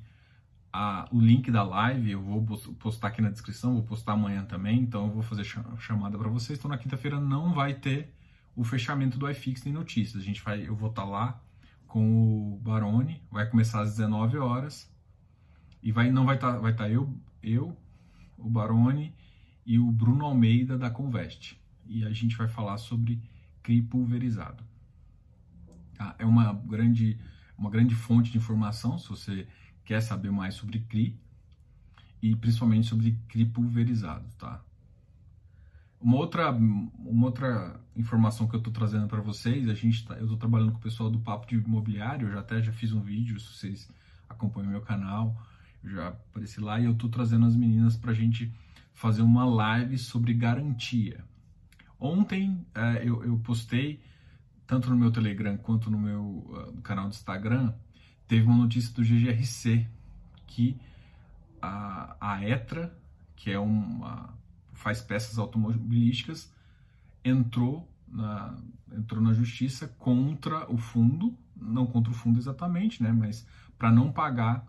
a, 0.71 1.08
o 1.12 1.19
link 1.19 1.51
da 1.51 1.63
live. 1.63 2.12
Eu 2.12 2.21
vou 2.21 2.43
postar 2.79 3.10
aqui 3.10 3.21
na 3.21 3.29
descrição. 3.29 3.73
Vou 3.73 3.84
postar 3.84 4.13
amanhã 4.13 4.45
também. 4.45 4.79
Então 4.79 5.05
eu 5.05 5.12
vou 5.12 5.23
fazer 5.23 5.43
chamada 5.77 6.17
para 6.17 6.29
vocês. 6.29 6.58
Então 6.58 6.69
na 6.69 6.77
quinta-feira 6.77 7.19
não 7.19 7.53
vai 7.53 7.73
ter 7.73 8.13
o 8.55 8.63
fechamento 8.63 9.17
do 9.17 9.29
iFix 9.29 9.63
nem 9.63 9.73
notícias. 9.73 10.21
A 10.21 10.25
gente 10.25 10.41
vai, 10.41 10.67
eu 10.67 10.75
vou 10.75 10.89
estar 10.89 11.03
tá 11.03 11.08
lá 11.08 11.41
com 11.88 12.53
o 12.53 12.60
Barone. 12.62 13.21
Vai 13.32 13.47
começar 13.49 13.82
às 13.82 13.91
19 13.91 14.38
horas 14.38 14.91
e 15.82 15.91
vai 15.91 16.12
não 16.12 16.25
vai 16.25 16.36
estar 16.36 16.53
tá, 16.53 16.60
vai 16.60 16.71
estar 16.71 16.86
tá 16.86 16.89
eu 16.89 17.13
eu 17.41 17.75
o 18.38 18.49
Barone 18.49 19.13
e 19.65 19.79
o 19.79 19.91
Bruno 19.91 20.25
Almeida 20.25 20.77
da 20.77 20.89
Convest 20.89 21.60
e 21.89 22.05
a 22.05 22.12
gente 22.12 22.38
vai 22.38 22.47
falar 22.47 22.77
sobre 22.77 23.21
CRI 23.63 23.82
pulverizado. 23.82 24.63
Tá? 25.95 26.15
É 26.19 26.25
uma 26.25 26.53
grande, 26.53 27.19
uma 27.58 27.69
grande 27.69 27.95
fonte 27.95 28.32
de 28.32 28.38
informação 28.38 28.97
se 28.97 29.10
você 29.10 29.47
quer 29.89 30.02
saber 30.02 30.30
mais 30.30 30.54
sobre 30.54 30.82
CRI 30.82 31.19
e 32.21 32.36
principalmente 32.36 32.86
sobre 32.86 33.17
CRI 33.28 33.43
pulverizado. 33.43 34.23
Tá? 34.38 34.63
Uma 35.99 36.17
outra, 36.17 36.52
uma 36.52 37.25
outra 37.25 37.82
informação 37.95 38.47
que 38.47 38.54
eu 38.54 38.60
estou 38.60 38.71
trazendo 38.71 39.08
para 39.08 39.19
vocês, 39.19 39.67
a 39.67 39.73
gente 39.73 40.06
tá, 40.06 40.13
eu 40.13 40.25
estou 40.25 40.38
trabalhando 40.38 40.73
com 40.73 40.78
o 40.78 40.82
pessoal 40.82 41.10
do 41.10 41.19
Papo 41.19 41.47
de 41.47 41.56
Imobiliário, 41.56 42.28
eu 42.28 42.34
já 42.34 42.39
até 42.39 42.62
já 42.62 42.71
fiz 42.71 42.93
um 42.93 43.02
vídeo, 43.02 43.39
se 43.39 43.47
vocês 43.52 43.89
acompanham 44.30 44.69
meu 44.69 44.82
canal, 44.82 45.36
já 45.84 46.10
apareci 46.10 46.62
lá 46.62 46.80
e 46.80 46.86
eu 46.86 46.91
estou 46.91 47.10
trazendo 47.10 47.47
as 47.47 47.56
meninas 47.56 47.97
para 47.97 48.12
a 48.12 48.13
gente 48.13 48.54
fazer 48.93 49.23
uma 49.23 49.43
live 49.43 49.97
sobre 49.97 50.36
garantia. 50.36 51.25
Ontem 51.99 52.63
uh, 52.78 53.02
eu, 53.02 53.23
eu, 53.23 53.39
postei, 53.39 54.04
tanto 54.67 54.88
no 54.91 54.95
meu 54.95 55.10
Telegram 55.10 55.58
quanto 55.58 55.89
no 55.89 55.97
meu 55.97 56.23
uh, 56.23 56.80
canal 56.84 57.08
do 57.08 57.13
Instagram, 57.15 57.73
teve 58.30 58.46
uma 58.46 58.58
notícia 58.58 58.94
do 58.94 59.04
GGRC 59.04 59.86
que 60.46 60.80
a, 61.60 62.15
a 62.22 62.48
ETRA, 62.48 62.96
que 63.36 63.52
é 63.52 63.60
uma 63.60 64.38
faz 64.72 65.02
peças 65.02 65.38
automobilísticas, 65.38 66.54
entrou 67.26 67.92
na, 68.08 68.56
entrou 68.94 69.22
na 69.22 69.34
justiça 69.34 69.88
contra 69.88 70.72
o 70.72 70.78
fundo, 70.78 71.36
não 71.56 71.86
contra 71.86 72.12
o 72.12 72.15
fundo 72.15 72.39
exatamente, 72.39 73.04
né, 73.04 73.12
mas 73.12 73.46
para 73.78 73.92
não 73.92 74.12
pagar 74.12 74.65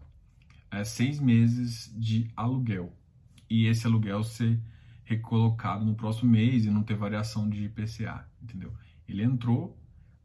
é, 0.70 0.82
seis 0.82 1.20
meses 1.20 1.94
de 1.96 2.28
aluguel. 2.34 2.92
E 3.48 3.66
esse 3.66 3.86
aluguel 3.86 4.24
ser 4.24 4.58
recolocado 5.04 5.84
no 5.84 5.94
próximo 5.94 6.30
mês 6.30 6.64
e 6.64 6.70
não 6.70 6.82
ter 6.82 6.96
variação 6.96 7.48
de 7.48 7.64
IPCA, 7.64 8.26
entendeu? 8.42 8.72
Ele 9.06 9.22
entrou, 9.22 9.76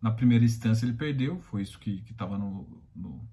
na 0.06 0.12
primeira 0.12 0.46
instância 0.46 0.86
ele 0.86 0.94
perdeu, 0.94 1.40
foi 1.40 1.64
isso 1.64 1.80
que 1.80 2.04
estava 2.12 2.38
no 2.38 2.80
no, 2.96 3.28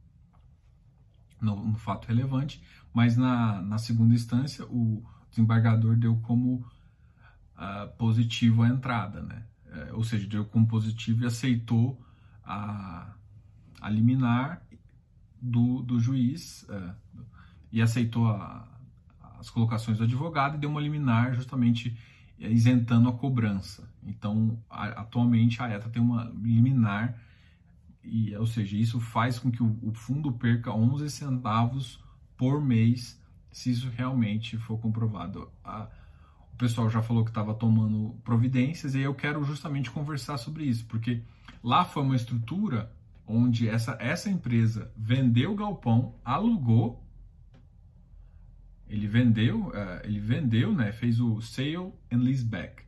no, 1.38 1.66
no, 1.66 1.74
fato 1.74 2.08
relevante, 2.08 2.62
mas 2.94 3.14
na, 3.14 3.60
na 3.60 3.76
segunda 3.76 4.14
instância 4.14 4.64
o 4.64 5.04
desembargador 5.28 5.96
deu 5.96 6.16
como 6.20 6.64
uh, 7.58 7.94
positivo 7.98 8.62
a 8.62 8.68
entrada, 8.68 9.20
né? 9.20 9.44
É, 9.66 9.92
ou 9.92 10.02
seja, 10.02 10.26
deu 10.26 10.46
como 10.46 10.66
positivo 10.66 11.24
e 11.24 11.26
aceitou 11.26 12.02
a, 12.42 13.16
a 13.78 13.90
liminar 13.90 14.62
do, 15.42 15.82
do 15.82 16.00
juiz 16.00 16.66
é, 16.70 16.94
e 17.70 17.82
aceitou 17.82 18.28
a, 18.28 18.66
as 19.38 19.50
colocações 19.50 19.98
do 19.98 20.04
advogado 20.04 20.56
e 20.56 20.58
deu 20.58 20.70
uma 20.70 20.80
liminar 20.80 21.34
justamente 21.34 21.98
isentando 22.48 23.08
a 23.08 23.12
cobrança. 23.12 23.88
Então, 24.04 24.58
atualmente 24.68 25.62
a 25.62 25.68
ETA 25.68 25.88
tem 25.88 26.02
uma 26.02 26.24
liminar, 26.42 27.16
e, 28.02 28.34
ou 28.36 28.46
seja, 28.46 28.76
isso 28.76 29.00
faz 29.00 29.38
com 29.38 29.50
que 29.50 29.62
o, 29.62 29.92
fundo 29.94 30.32
perca 30.32 30.72
11 30.72 31.08
centavos 31.10 32.02
por 32.36 32.60
mês, 32.60 33.20
se 33.50 33.70
isso 33.70 33.88
realmente 33.90 34.56
for 34.58 34.78
comprovado. 34.78 35.48
O 36.52 36.56
pessoal 36.56 36.90
já 36.90 37.00
falou 37.00 37.24
que 37.24 37.30
estava 37.30 37.54
tomando 37.54 38.16
providências, 38.24 38.94
e 38.94 39.00
eu 39.00 39.14
quero 39.14 39.44
justamente 39.44 39.90
conversar 39.90 40.36
sobre 40.38 40.64
isso, 40.64 40.84
porque 40.86 41.22
lá 41.62 41.84
foi 41.84 42.02
uma 42.02 42.16
estrutura 42.16 42.92
onde 43.26 43.68
essa, 43.68 43.96
essa 44.00 44.28
empresa 44.28 44.92
vendeu 44.96 45.52
o 45.52 45.56
galpão, 45.56 46.16
alugou 46.24 47.02
ele 48.88 49.06
vendeu, 49.06 49.68
uh, 49.68 50.00
ele 50.04 50.20
vendeu, 50.20 50.72
né, 50.72 50.92
fez 50.92 51.20
o 51.20 51.40
sale 51.40 51.92
and 52.10 52.18
leaseback. 52.18 52.82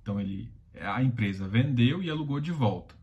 Então 0.00 0.20
ele, 0.20 0.52
a 0.80 1.02
empresa 1.02 1.46
vendeu 1.46 2.02
e 2.02 2.10
alugou 2.10 2.40
de 2.40 2.52
volta. 2.52 2.94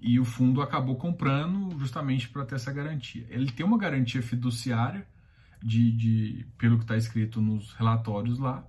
E 0.00 0.20
o 0.20 0.24
fundo 0.24 0.62
acabou 0.62 0.96
comprando 0.96 1.76
justamente 1.78 2.28
para 2.28 2.44
ter 2.44 2.54
essa 2.54 2.72
garantia. 2.72 3.26
Ele 3.30 3.50
tem 3.50 3.66
uma 3.66 3.78
garantia 3.78 4.22
fiduciária 4.22 5.06
de, 5.62 5.90
de 5.92 6.46
pelo 6.56 6.76
que 6.76 6.84
está 6.84 6.96
escrito 6.96 7.40
nos 7.40 7.72
relatórios 7.72 8.38
lá, 8.38 8.64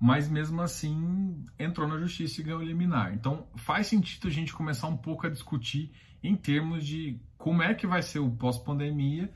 mas 0.00 0.28
mesmo 0.28 0.60
assim 0.62 1.44
entrou 1.58 1.88
na 1.88 1.98
justiça 1.98 2.40
e 2.40 2.44
ganhou 2.44 2.62
liminar. 2.62 3.12
Então 3.14 3.46
faz 3.56 3.88
sentido 3.88 4.28
a 4.28 4.30
gente 4.30 4.52
começar 4.52 4.86
um 4.86 4.96
pouco 4.96 5.26
a 5.26 5.30
discutir 5.30 5.92
em 6.22 6.36
termos 6.36 6.86
de 6.86 7.20
como 7.36 7.62
é 7.62 7.74
que 7.74 7.86
vai 7.86 8.02
ser 8.02 8.20
o 8.20 8.30
pós-pandemia 8.30 9.32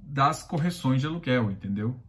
das 0.00 0.42
correções 0.42 1.00
de 1.00 1.06
aluguel, 1.06 1.50
entendeu? 1.50 2.00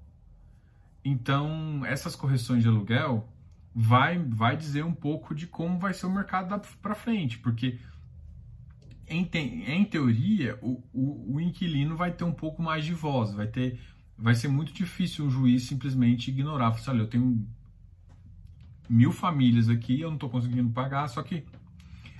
Então, 1.03 1.85
essas 1.85 2.15
correções 2.15 2.63
de 2.63 2.69
aluguel 2.69 3.29
vai, 3.73 4.17
vai 4.17 4.55
dizer 4.55 4.83
um 4.83 4.93
pouco 4.93 5.35
de 5.35 5.45
como 5.45 5.77
vai 5.77 5.93
ser 5.93 6.05
o 6.05 6.11
mercado 6.11 6.59
para 6.81 6.95
frente, 6.95 7.37
porque 7.39 7.79
em, 9.07 9.29
em 9.33 9.85
teoria 9.85 10.57
o, 10.61 10.81
o, 10.93 11.35
o, 11.35 11.41
inquilino 11.41 11.95
vai 11.95 12.11
ter 12.11 12.23
um 12.23 12.31
pouco 12.31 12.61
mais 12.61 12.85
de 12.85 12.93
voz, 12.93 13.33
vai 13.33 13.47
ter, 13.47 13.79
vai 14.17 14.33
ser 14.33 14.47
muito 14.47 14.73
difícil 14.73 15.25
um 15.25 15.29
juiz 15.29 15.63
simplesmente 15.63 16.31
ignorar, 16.31 16.71
falar 16.71 16.81
assim, 16.81 16.91
olha, 16.91 17.01
eu 17.01 17.09
tenho 17.09 17.47
mil 18.89 19.11
famílias 19.11 19.69
aqui, 19.69 19.99
eu 19.99 20.09
não 20.09 20.15
estou 20.15 20.29
conseguindo 20.29 20.71
pagar, 20.71 21.07
só 21.07 21.21
que 21.21 21.45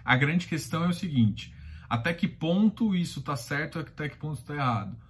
a 0.04 0.16
grande 0.16 0.46
questão 0.46 0.84
é 0.84 0.90
o 0.90 0.94
seguinte, 0.94 1.54
até 1.90 2.14
que 2.14 2.28
ponto 2.28 2.94
isso 2.94 3.20
está 3.20 3.36
certo, 3.36 3.80
até 3.80 4.10
que 4.10 4.18
ponto 4.18 4.40
está 4.40 4.54
errado 4.54 5.05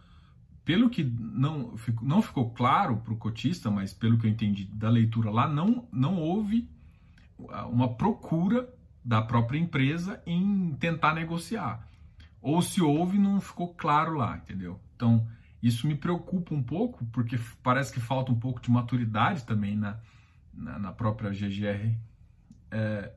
pelo 0.66 0.90
que 0.90 1.04
não, 1.04 1.76
não 2.02 2.22
ficou 2.22 2.50
claro 2.50 2.98
para 2.98 3.14
o 3.14 3.18
cotista, 3.18 3.70
mas 3.70 3.94
pelo 3.94 4.18
que 4.18 4.26
eu 4.26 4.32
entendi 4.32 4.66
da 4.66 4.90
leitura 4.90 5.30
lá, 5.30 5.48
não, 5.48 5.88
não 5.94 6.18
houve 6.18 6.68
uma 7.70 7.94
procura 7.94 8.68
da 9.04 9.22
própria 9.22 9.60
empresa 9.60 10.22
em 10.26 10.76
tentar 10.80 11.14
negociar. 11.14 11.88
Ou 12.42 12.62
se 12.62 12.82
houve, 12.82 13.20
não 13.20 13.40
ficou 13.40 13.74
claro 13.76 14.16
lá, 14.16 14.38
entendeu? 14.38 14.80
Então, 14.96 15.28
isso 15.62 15.88
me 15.88 15.96
preocupa 15.96 16.54
um 16.54 16.64
pouco, 16.64 17.06
porque 17.06 17.40
parece 17.62 17.94
que 17.94 18.00
falta 18.00 18.32
um 18.32 18.40
pouco 18.40 18.60
de 18.60 18.72
maturidade 18.72 19.46
também 19.46 19.76
na, 19.76 20.00
na, 20.54 20.80
na 20.80 20.92
própria 20.92 21.30
GGR 21.30 21.96
é, 22.72 23.12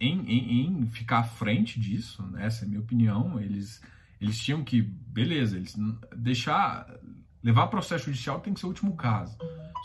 em, 0.00 0.20
em, 0.20 0.66
em, 0.66 0.86
ficar 0.86 1.18
à 1.18 1.24
frente 1.24 1.78
disso, 1.78 2.22
né? 2.28 2.46
essa 2.46 2.64
é 2.64 2.66
a 2.66 2.68
minha 2.68 2.80
opinião. 2.80 3.38
Eles 3.40 3.82
eles 4.20 4.38
tinham 4.38 4.62
que, 4.64 4.82
beleza, 4.82 5.56
eles 5.56 5.76
deixar 6.16 6.86
levar 7.42 7.66
processo 7.66 8.06
judicial 8.06 8.40
tem 8.40 8.54
que 8.54 8.60
ser 8.60 8.66
o 8.66 8.70
último 8.70 8.96
caso. 8.96 9.36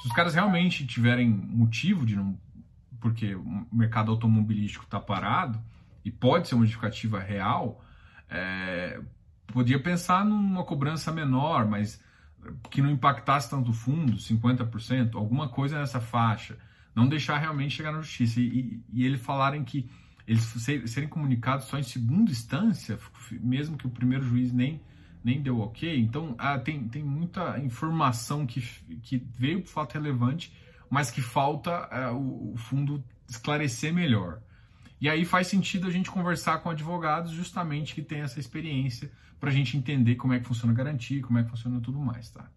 Se 0.01 0.07
os 0.07 0.13
caras 0.13 0.33
realmente 0.33 0.87
tiverem 0.87 1.29
motivo 1.29 2.05
de 2.05 2.15
não, 2.15 2.39
porque 3.01 3.35
o 3.35 3.67
mercado 3.71 4.11
automobilístico 4.11 4.85
está 4.85 4.99
parado 4.99 5.61
e 6.05 6.09
pode 6.09 6.47
ser 6.47 6.55
uma 6.55 6.63
justificativa 6.63 7.19
real, 7.19 7.83
é, 8.29 9.01
podia 9.47 9.81
pensar 9.81 10.23
numa 10.23 10.63
cobrança 10.63 11.11
menor, 11.11 11.67
mas 11.67 12.01
que 12.69 12.81
não 12.81 12.89
impactasse 12.89 13.49
tanto 13.49 13.71
o 13.71 13.73
fundo, 13.73 14.17
50%, 14.17 15.15
alguma 15.15 15.49
coisa 15.49 15.77
nessa 15.77 15.99
faixa. 15.99 16.57
Não 16.95 17.07
deixar 17.07 17.37
realmente 17.37 17.75
chegar 17.75 17.91
na 17.91 18.01
justiça. 18.01 18.39
E, 18.39 18.43
e, 18.43 18.83
e 18.93 19.05
eles 19.05 19.21
falarem 19.21 19.63
que 19.63 19.89
eles 20.29 20.43
serem 20.85 21.09
comunicados 21.09 21.65
só 21.65 21.79
em 21.79 21.83
segunda 21.83 22.29
instância, 22.29 22.99
mesmo 23.31 23.75
que 23.75 23.87
o 23.87 23.89
primeiro 23.89 24.23
juiz 24.23 24.53
nem, 24.53 24.79
nem 25.23 25.41
deu 25.41 25.59
ok. 25.59 25.99
Então, 25.99 26.35
ah, 26.37 26.59
tem, 26.59 26.87
tem 26.87 27.03
muita 27.03 27.57
informação 27.57 28.45
que, 28.45 28.61
que 29.01 29.17
veio 29.35 29.63
por 29.63 29.69
fato 29.69 29.95
relevante, 29.95 30.53
mas 30.87 31.09
que 31.09 31.19
falta 31.19 31.71
ah, 31.89 32.13
o, 32.13 32.53
o 32.53 32.57
fundo 32.57 33.03
esclarecer 33.27 33.91
melhor. 33.91 34.39
E 35.01 35.09
aí 35.09 35.25
faz 35.25 35.47
sentido 35.47 35.87
a 35.87 35.91
gente 35.91 36.11
conversar 36.11 36.59
com 36.59 36.69
advogados 36.69 37.31
justamente 37.31 37.95
que 37.95 38.01
tem 38.03 38.21
essa 38.21 38.39
experiência 38.39 39.11
para 39.39 39.49
a 39.49 39.53
gente 39.53 39.75
entender 39.75 40.13
como 40.15 40.33
é 40.33 40.39
que 40.39 40.45
funciona 40.45 40.71
a 40.71 40.75
garantia, 40.75 41.23
como 41.23 41.39
é 41.39 41.43
que 41.43 41.49
funciona 41.49 41.81
tudo 41.81 41.97
mais, 41.99 42.29
tá? 42.29 42.47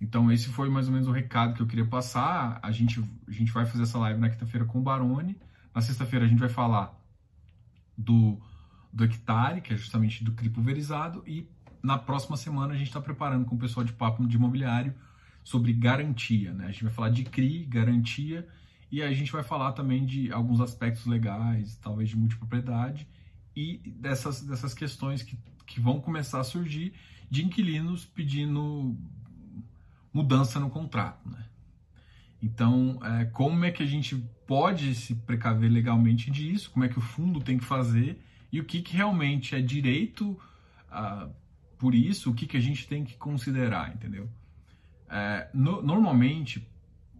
Então 0.00 0.32
esse 0.32 0.48
foi 0.48 0.70
mais 0.70 0.86
ou 0.86 0.92
menos 0.94 1.06
o 1.06 1.12
recado 1.12 1.52
que 1.52 1.60
eu 1.60 1.66
queria 1.66 1.84
passar. 1.84 2.60
A 2.62 2.72
gente, 2.72 3.04
a 3.28 3.30
gente 3.30 3.52
vai 3.52 3.66
fazer 3.66 3.82
essa 3.82 3.98
live 3.98 4.18
na 4.18 4.30
quinta-feira 4.30 4.64
com 4.64 4.78
o 4.78 4.82
Barone. 4.82 5.36
Na 5.74 5.80
sexta-feira 5.80 6.24
a 6.24 6.28
gente 6.28 6.38
vai 6.38 6.48
falar 6.48 6.94
do, 7.98 8.40
do 8.92 9.04
hectare, 9.04 9.60
que 9.60 9.74
é 9.74 9.76
justamente 9.76 10.22
do 10.22 10.32
CRI 10.32 10.48
pulverizado, 10.48 11.22
e 11.26 11.48
na 11.82 11.98
próxima 11.98 12.36
semana 12.36 12.74
a 12.74 12.76
gente 12.76 12.86
está 12.86 13.00
preparando 13.00 13.44
com 13.44 13.56
o 13.56 13.58
pessoal 13.58 13.84
de 13.84 13.92
papo 13.92 14.26
de 14.26 14.36
imobiliário 14.36 14.94
sobre 15.42 15.72
garantia. 15.72 16.52
Né? 16.52 16.66
A 16.66 16.70
gente 16.70 16.84
vai 16.84 16.92
falar 16.92 17.10
de 17.10 17.24
CRI, 17.24 17.64
garantia, 17.64 18.46
e 18.90 19.02
a 19.02 19.12
gente 19.12 19.32
vai 19.32 19.42
falar 19.42 19.72
também 19.72 20.06
de 20.06 20.32
alguns 20.32 20.60
aspectos 20.60 21.06
legais, 21.06 21.76
talvez 21.76 22.08
de 22.08 22.16
multipropriedade, 22.16 23.08
e 23.56 23.78
dessas, 23.84 24.40
dessas 24.42 24.72
questões 24.72 25.22
que, 25.22 25.36
que 25.66 25.80
vão 25.80 26.00
começar 26.00 26.40
a 26.40 26.44
surgir 26.44 26.94
de 27.28 27.44
inquilinos 27.44 28.04
pedindo 28.04 28.96
mudança 30.12 30.60
no 30.60 30.70
contrato. 30.70 31.28
Né? 31.28 31.44
Então, 32.42 32.98
é, 33.02 33.24
como 33.26 33.64
é 33.64 33.70
que 33.70 33.82
a 33.82 33.86
gente 33.86 34.16
pode 34.46 34.94
se 34.94 35.14
precaver 35.14 35.70
legalmente 35.70 36.30
disso? 36.30 36.70
Como 36.70 36.84
é 36.84 36.88
que 36.88 36.98
o 36.98 37.02
fundo 37.02 37.40
tem 37.40 37.58
que 37.58 37.64
fazer? 37.64 38.20
E 38.52 38.60
o 38.60 38.64
que, 38.64 38.82
que 38.82 38.96
realmente 38.96 39.54
é 39.54 39.60
direito 39.60 40.38
uh, 40.90 41.30
por 41.78 41.94
isso? 41.94 42.30
O 42.30 42.34
que, 42.34 42.46
que 42.46 42.56
a 42.56 42.60
gente 42.60 42.86
tem 42.86 43.04
que 43.04 43.16
considerar, 43.16 43.94
entendeu? 43.94 44.28
É, 45.08 45.48
no, 45.54 45.82
normalmente, 45.82 46.66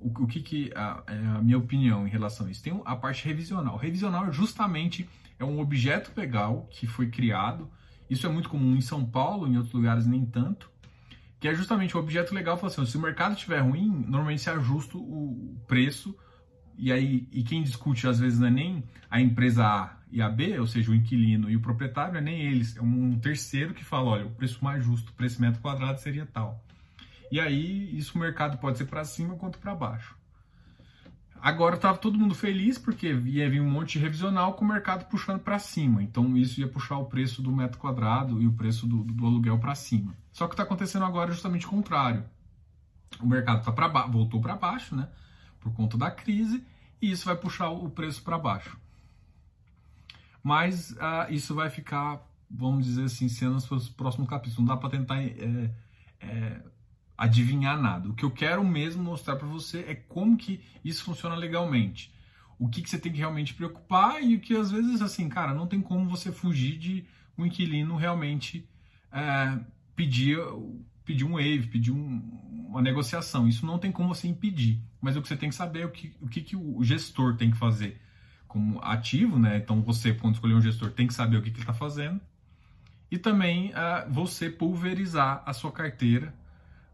o, 0.00 0.09
o, 0.09 0.27
que, 0.27 0.40
que 0.40 0.72
a, 0.74 1.03
é 1.07 1.27
a 1.37 1.42
minha 1.42 1.59
opinião 1.59 2.07
em 2.07 2.11
relação 2.11 2.46
a 2.46 2.50
isso? 2.50 2.62
Tem 2.62 2.79
a 2.85 2.96
parte 2.96 3.24
revisional. 3.24 3.77
Revisional 3.77 4.33
justamente 4.33 5.09
é 5.38 5.44
um 5.44 5.59
objeto 5.59 6.12
legal 6.16 6.68
que 6.70 6.87
foi 6.87 7.09
criado. 7.09 7.70
Isso 8.09 8.27
é 8.27 8.31
muito 8.31 8.48
comum 8.48 8.77
em 8.77 8.81
São 8.81 9.05
Paulo, 9.05 9.46
em 9.46 9.57
outros 9.57 9.74
lugares 9.74 10.07
nem 10.07 10.24
tanto 10.27 10.73
que 11.44 11.48
é 11.48 11.54
justamente 11.54 11.94
o 11.94 12.00
objeto 12.00 12.35
legal, 12.35 12.57
fala 12.57 12.72
assim, 12.72 12.87
se 12.87 12.96
o 12.96 13.00
mercado 13.02 13.35
estiver 13.35 13.59
ruim, 13.59 14.02
normalmente 14.09 14.40
se 14.40 14.48
ajusta 14.48 14.96
o 14.96 15.54
preço, 15.68 16.16
e 16.78 16.90
aí 16.90 17.28
e 17.30 17.42
quem 17.42 17.62
discute 17.62 18.09
às 18.09 18.18
vezes 18.18 18.38
não 18.40 18.46
é 18.46 18.50
nem 18.50 18.83
a 19.11 19.20
empresa 19.20 19.62
A 19.62 19.98
e 20.11 20.22
a 20.22 20.30
B, 20.30 20.59
ou 20.59 20.66
seja, 20.66 20.90
o 20.90 20.94
inquilino 20.94 21.50
e 21.50 21.57
o 21.57 21.61
proprietário, 21.61 22.14
não 22.14 22.20
é 22.20 22.22
nem 22.22 22.40
eles, 22.40 22.78
é 22.78 22.80
um 22.80 23.18
terceiro 23.18 23.74
que 23.74 23.85
fala, 23.85 24.12
olha, 24.12 24.24
o 24.24 24.30
preço 24.30 24.64
mais 24.64 24.83
justo 24.83 25.12
por 25.12 25.26
esse 25.26 25.38
metro 25.38 25.61
quadrado 25.61 26.00
seria 26.00 26.24
tal. 26.24 26.64
E 27.30 27.38
aí 27.38 27.94
isso 27.94 28.16
o 28.16 28.20
mercado 28.22 28.57
pode 28.57 28.78
ser 28.78 28.87
para 28.87 29.04
cima 29.04 29.37
quanto 29.37 29.59
para 29.59 29.74
baixo. 29.74 30.16
Agora 31.44 31.74
estava 31.74 31.98
todo 31.98 32.18
mundo 32.18 32.35
feliz 32.35 32.78
porque 32.78 33.12
ia 33.12 33.50
vir 33.50 33.61
um 33.61 33.68
monte 33.68 33.92
de 33.92 33.98
revisional 33.98 34.54
com 34.54 34.64
o 34.64 34.68
mercado 34.68 35.04
puxando 35.11 35.40
para 35.40 35.59
cima. 35.59 36.02
Então 36.02 36.35
isso 36.38 36.59
ia 36.59 36.66
puxar 36.66 36.96
o 36.96 37.04
preço 37.04 37.42
do 37.42 37.52
metro 37.52 37.78
quadrado 37.78 38.40
e 38.40 38.46
o 38.46 38.52
preço 38.54 38.87
do, 38.87 39.04
do 39.04 39.26
aluguel 39.26 39.59
para 39.59 39.74
cima. 39.74 40.16
Só 40.33 40.46
que 40.46 40.54
está 40.54 40.62
acontecendo 40.62 41.04
agora 41.04 41.30
justamente 41.30 41.66
o 41.66 41.68
contrário. 41.68 42.24
O 43.20 43.26
mercado 43.26 43.62
tá 43.62 43.70
pra 43.70 43.88
voltou 44.07 44.40
para 44.40 44.57
baixo, 44.57 44.96
né? 44.96 45.07
Por 45.61 45.70
conta 45.74 45.98
da 45.98 46.11
crise, 46.11 46.64
e 46.98 47.11
isso 47.11 47.26
vai 47.26 47.37
puxar 47.37 47.68
o 47.68 47.90
preço 47.90 48.22
para 48.22 48.38
baixo. 48.38 48.78
Mas 50.42 50.92
uh, 50.92 51.28
isso 51.28 51.54
vai 51.54 51.68
ficar, 51.68 52.26
vamos 52.50 52.87
dizer 52.87 53.04
assim, 53.04 53.28
sendo 53.28 53.57
os 53.57 53.90
próximos 53.90 54.30
capítulos. 54.30 54.61
Não 54.61 54.64
dá 54.64 54.78
para 54.78 54.88
tentar 54.88 55.22
é, 55.22 55.70
é, 56.20 56.62
adivinhar 57.16 57.81
nada. 57.81 58.09
O 58.09 58.14
que 58.14 58.24
eu 58.24 58.31
quero 58.31 58.64
mesmo 58.64 59.03
mostrar 59.03 59.37
para 59.37 59.46
você 59.46 59.81
é 59.88 59.94
como 59.94 60.37
que 60.37 60.61
isso 60.85 61.05
funciona 61.05 61.35
legalmente. 61.35 62.12
O 62.59 62.68
que, 62.68 62.83
que 62.83 62.90
você 62.90 62.98
tem 62.98 63.12
que 63.12 63.18
realmente 63.18 63.55
preocupar 63.55 64.22
e 64.22 64.37
o 64.37 64.40
que 64.40 64.57
às 64.57 64.70
vezes, 64.70 65.03
assim, 65.03 65.29
cara, 65.29 65.53
não 65.53 65.66
tem 65.66 65.81
como 65.81 66.09
você 66.09 66.31
fugir 66.31 66.79
de 66.79 67.05
um 67.37 67.44
inquilino 67.46 67.96
realmente 67.96 68.68
é, 69.12 69.59
pedir, 69.96 70.38
pedir 71.05 71.24
um 71.24 71.35
waive, 71.35 71.68
pedir 71.68 71.92
um, 71.92 72.22
uma 72.68 72.83
negociação. 72.83 73.48
Isso 73.48 73.66
não 73.66 73.79
tem 73.79 73.90
como 73.92 74.14
você 74.14 74.29
impedir. 74.29 74.81
Mas 75.00 75.16
o 75.16 75.22
que 75.22 75.29
você 75.29 75.37
tem 75.37 75.48
que 75.48 75.55
saber 75.55 75.81
é 75.81 75.87
o 75.87 75.90
que, 75.90 76.12
o 76.20 76.29
que, 76.29 76.40
que 76.40 76.57
o 76.57 76.83
gestor 76.83 77.37
tem 77.37 77.50
que 77.50 77.57
fazer 77.57 78.00
como 78.55 78.81
ativo, 78.83 79.37
né? 79.37 79.57
Então 79.57 79.83
você, 79.83 80.14
quando 80.14 80.35
escolher 80.35 80.55
um 80.55 80.61
gestor, 80.61 80.92
tem 80.92 81.09
que 81.09 81.14
saber 81.14 81.37
o 81.37 81.42
que, 81.42 81.50
que 81.50 81.57
ele 81.57 81.62
está 81.62 81.74
fazendo 81.74 82.20
E 83.11 83.18
também 83.18 83.70
uh, 83.70 84.09
você 84.09 84.48
pulverizar 84.48 85.42
a 85.44 85.53
sua 85.53 85.72
carteira, 85.72 86.33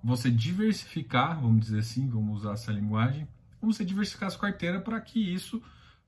você 0.02 0.30
diversificar, 0.30 1.40
vamos 1.40 1.66
dizer 1.66 1.80
assim, 1.80 2.08
vamos 2.08 2.40
usar 2.40 2.52
essa 2.52 2.72
linguagem, 2.72 3.28
você 3.60 3.84
diversificar 3.84 4.28
a 4.28 4.30
sua 4.30 4.40
carteira 4.40 4.80
para 4.80 5.00
que 5.00 5.20
isso 5.20 5.62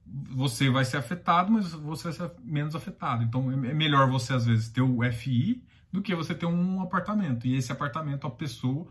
você 0.06 0.68
vai 0.68 0.84
ser 0.84 0.96
afetado, 0.96 1.52
mas 1.52 1.72
você 1.72 2.04
vai 2.04 2.12
ser 2.12 2.30
menos 2.42 2.74
afetado. 2.74 3.22
Então 3.22 3.50
é, 3.50 3.70
é 3.70 3.74
melhor 3.74 4.10
você 4.10 4.32
às 4.32 4.46
vezes 4.46 4.68
ter 4.68 4.80
o 4.80 5.00
FI 5.12 5.62
do 5.92 6.00
que 6.00 6.14
você 6.14 6.34
ter 6.34 6.46
um 6.46 6.80
apartamento. 6.80 7.46
E 7.46 7.54
esse 7.54 7.70
apartamento, 7.70 8.26
a 8.26 8.30
pessoa, 8.30 8.86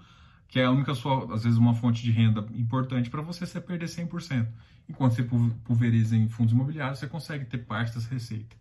que 0.47 0.59
é 0.59 0.65
a 0.65 0.71
única 0.71 0.93
sua, 0.93 1.33
às 1.33 1.43
vezes 1.43 1.57
uma 1.57 1.73
fonte 1.73 2.03
de 2.03 2.11
renda 2.11 2.45
importante 2.53 3.09
para 3.09 3.21
você, 3.21 3.45
você 3.45 3.59
perder 3.59 3.87
100%. 3.87 4.47
Enquanto 4.87 5.15
você 5.15 5.23
pulveriza 5.23 6.15
em 6.15 6.27
fundos 6.29 6.53
imobiliários, 6.53 6.99
você 6.99 7.07
consegue 7.07 7.45
ter 7.45 7.59
parte 7.59 7.95
das 7.95 8.05
receitas. 8.05 8.57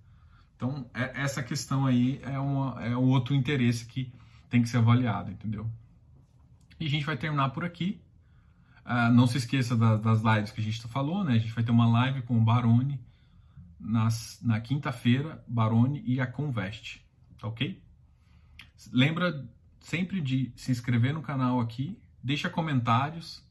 Então, 0.57 0.88
é, 0.94 1.22
essa 1.22 1.42
questão 1.42 1.87
aí 1.87 2.20
é, 2.22 2.38
uma, 2.38 2.83
é 2.85 2.96
outro 2.96 3.35
interesse 3.35 3.87
que 3.87 4.12
tem 4.48 4.62
que 4.62 4.68
ser 4.68 4.79
avaliado, 4.79 5.31
entendeu? 5.31 5.70
E 6.81 6.87
a 6.87 6.88
gente 6.88 7.05
vai 7.05 7.16
terminar 7.16 7.51
por 7.51 7.64
aqui. 7.64 8.03
Uh, 8.85 9.12
não 9.12 9.27
se 9.27 9.37
esqueça 9.38 9.77
da, 9.77 9.97
das 9.97 10.23
lives 10.23 10.51
que 10.51 10.61
a 10.61 10.64
gente 10.64 10.81
falou, 10.88 11.23
né? 11.23 11.35
A 11.35 11.38
gente 11.38 11.53
vai 11.53 11.62
ter 11.62 11.71
uma 11.71 11.87
live 11.87 12.23
com 12.23 12.37
o 12.37 12.40
Barone 12.40 12.99
nas, 13.79 14.40
na 14.43 14.61
quinta-feira, 14.61 15.45
Barone 15.47 16.03
e 16.05 16.21
a 16.21 16.27
Convest, 16.27 17.05
tá 17.38 17.47
ok? 17.47 17.83
Lembra 18.93 19.49
sempre 19.81 20.21
de 20.21 20.53
se 20.57 20.73
inscrever 20.73 21.14
no 21.14 21.23
canal 21.23 21.61
aqui, 21.61 21.99
deixa 22.23 22.49
comentários, 22.49 23.45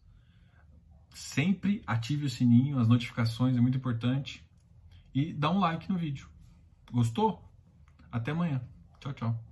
sempre 1.13 1.83
ative 1.85 2.25
o 2.25 2.29
sininho, 2.29 2.79
as 2.79 2.87
notificações 2.87 3.55
é 3.55 3.61
muito 3.61 3.77
importante 3.77 4.43
e 5.13 5.33
dá 5.33 5.49
um 5.49 5.59
like 5.59 5.89
no 5.89 5.97
vídeo. 5.97 6.27
Gostou? 6.91 7.43
Até 8.11 8.31
amanhã. 8.31 8.61
Tchau, 8.99 9.13
tchau. 9.13 9.48